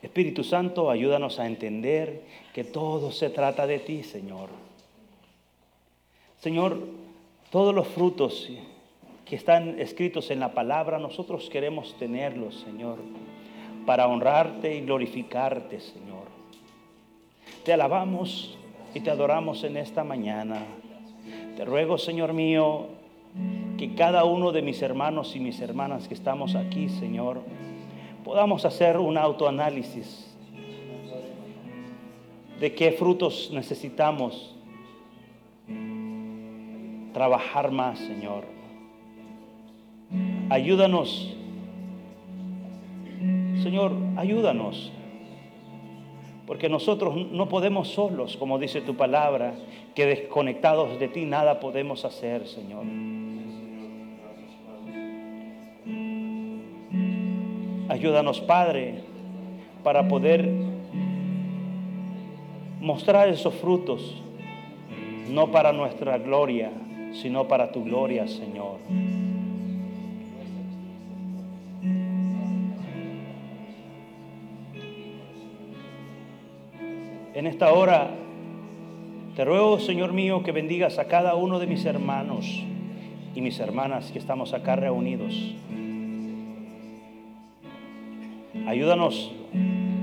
Espíritu 0.00 0.42
Santo, 0.42 0.90
ayúdanos 0.90 1.38
a 1.38 1.46
entender 1.46 2.22
que 2.54 2.64
todo 2.64 3.12
se 3.12 3.28
trata 3.28 3.66
de 3.66 3.78
ti, 3.78 4.04
Señor. 4.04 4.48
Señor, 6.40 6.80
todos 7.50 7.74
los 7.74 7.88
frutos 7.88 8.48
que 9.26 9.36
están 9.36 9.78
escritos 9.78 10.30
en 10.30 10.40
la 10.40 10.54
palabra, 10.54 10.98
nosotros 10.98 11.50
queremos 11.50 11.94
tenerlos, 11.98 12.58
Señor, 12.60 13.00
para 13.84 14.08
honrarte 14.08 14.76
y 14.76 14.80
glorificarte, 14.80 15.78
Señor. 15.80 16.24
Te 17.66 17.74
alabamos 17.74 18.56
y 18.94 19.00
te 19.00 19.10
adoramos 19.10 19.62
en 19.64 19.76
esta 19.76 20.04
mañana. 20.04 20.64
Te 21.58 21.64
ruego, 21.64 21.98
Señor 21.98 22.34
mío, 22.34 22.86
que 23.78 23.96
cada 23.96 24.22
uno 24.22 24.52
de 24.52 24.62
mis 24.62 24.80
hermanos 24.80 25.34
y 25.34 25.40
mis 25.40 25.60
hermanas 25.60 26.06
que 26.06 26.14
estamos 26.14 26.54
aquí, 26.54 26.88
Señor, 26.88 27.42
podamos 28.24 28.64
hacer 28.64 28.96
un 28.96 29.18
autoanálisis 29.18 30.32
de 32.60 32.74
qué 32.76 32.92
frutos 32.92 33.50
necesitamos 33.52 34.54
trabajar 37.12 37.72
más, 37.72 37.98
Señor. 37.98 38.44
Ayúdanos, 40.50 41.34
Señor, 43.64 43.96
ayúdanos, 44.16 44.92
porque 46.48 46.70
nosotros 46.70 47.14
no 47.30 47.46
podemos 47.50 47.88
solos, 47.88 48.38
como 48.38 48.58
dice 48.58 48.80
tu 48.80 48.96
palabra, 48.96 49.52
que 49.94 50.06
desconectados 50.06 50.98
de 50.98 51.08
ti 51.08 51.26
nada 51.26 51.60
podemos 51.60 52.06
hacer, 52.06 52.46
Señor. 52.46 52.86
Ayúdanos, 57.90 58.40
Padre, 58.40 58.94
para 59.84 60.08
poder 60.08 60.50
mostrar 62.80 63.28
esos 63.28 63.52
frutos, 63.56 64.22
no 65.28 65.52
para 65.52 65.74
nuestra 65.74 66.16
gloria, 66.16 66.72
sino 67.12 67.46
para 67.46 67.72
tu 67.72 67.84
gloria, 67.84 68.26
Señor. 68.26 68.78
En 77.38 77.46
esta 77.46 77.72
hora 77.72 78.10
te 79.36 79.44
ruego, 79.44 79.78
Señor 79.78 80.12
mío, 80.12 80.42
que 80.42 80.50
bendigas 80.50 80.98
a 80.98 81.04
cada 81.04 81.36
uno 81.36 81.60
de 81.60 81.68
mis 81.68 81.84
hermanos 81.84 82.64
y 83.32 83.40
mis 83.40 83.60
hermanas 83.60 84.10
que 84.10 84.18
estamos 84.18 84.54
acá 84.54 84.74
reunidos. 84.74 85.54
Ayúdanos 88.66 89.30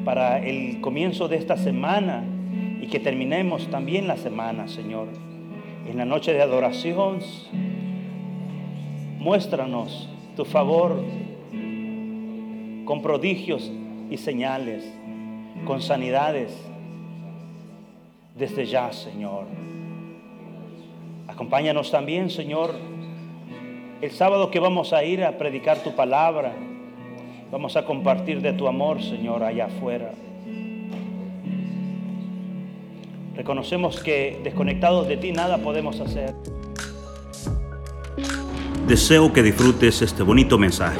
para 0.06 0.40
el 0.40 0.80
comienzo 0.80 1.28
de 1.28 1.36
esta 1.36 1.58
semana 1.58 2.24
y 2.80 2.88
que 2.88 3.02
terminemos 3.02 3.68
también 3.68 4.08
la 4.08 4.16
semana, 4.16 4.70
Señor 4.70 5.10
en 5.86 5.98
la 5.98 6.06
noche 6.06 6.32
de 6.32 6.42
adoración, 6.42 7.20
muéstranos 9.20 10.10
tu 10.38 10.46
favor 10.46 11.04
con 12.86 13.02
prodigios 13.02 13.70
y 14.10 14.16
señales, 14.16 14.90
con 15.66 15.82
sanidades, 15.82 16.58
desde 18.36 18.66
ya, 18.66 18.92
Señor. 18.92 19.46
Acompáñanos 21.28 21.90
también, 21.90 22.30
Señor, 22.30 22.76
el 24.02 24.12
sábado 24.12 24.52
que 24.52 24.60
vamos 24.60 24.94
a 24.94 25.04
ir 25.04 25.24
a 25.24 25.38
predicar 25.38 25.80
tu 25.80 25.96
palabra. 25.96 26.54
Vamos 27.52 27.78
a 27.78 27.86
compartir 27.86 28.42
de 28.42 28.54
tu 28.54 28.68
amor, 28.68 29.02
Señor, 29.02 29.44
allá 29.44 29.66
afuera. 29.66 30.12
Reconocemos 33.36 34.02
que 34.02 34.40
desconectados 34.44 35.08
de 35.08 35.18
ti 35.18 35.32
nada 35.32 35.58
podemos 35.58 36.00
hacer. 36.00 36.34
Deseo 38.88 39.34
que 39.34 39.42
disfrutes 39.42 40.02
este 40.02 40.24
bonito 40.24 40.58
mensaje. 40.58 41.00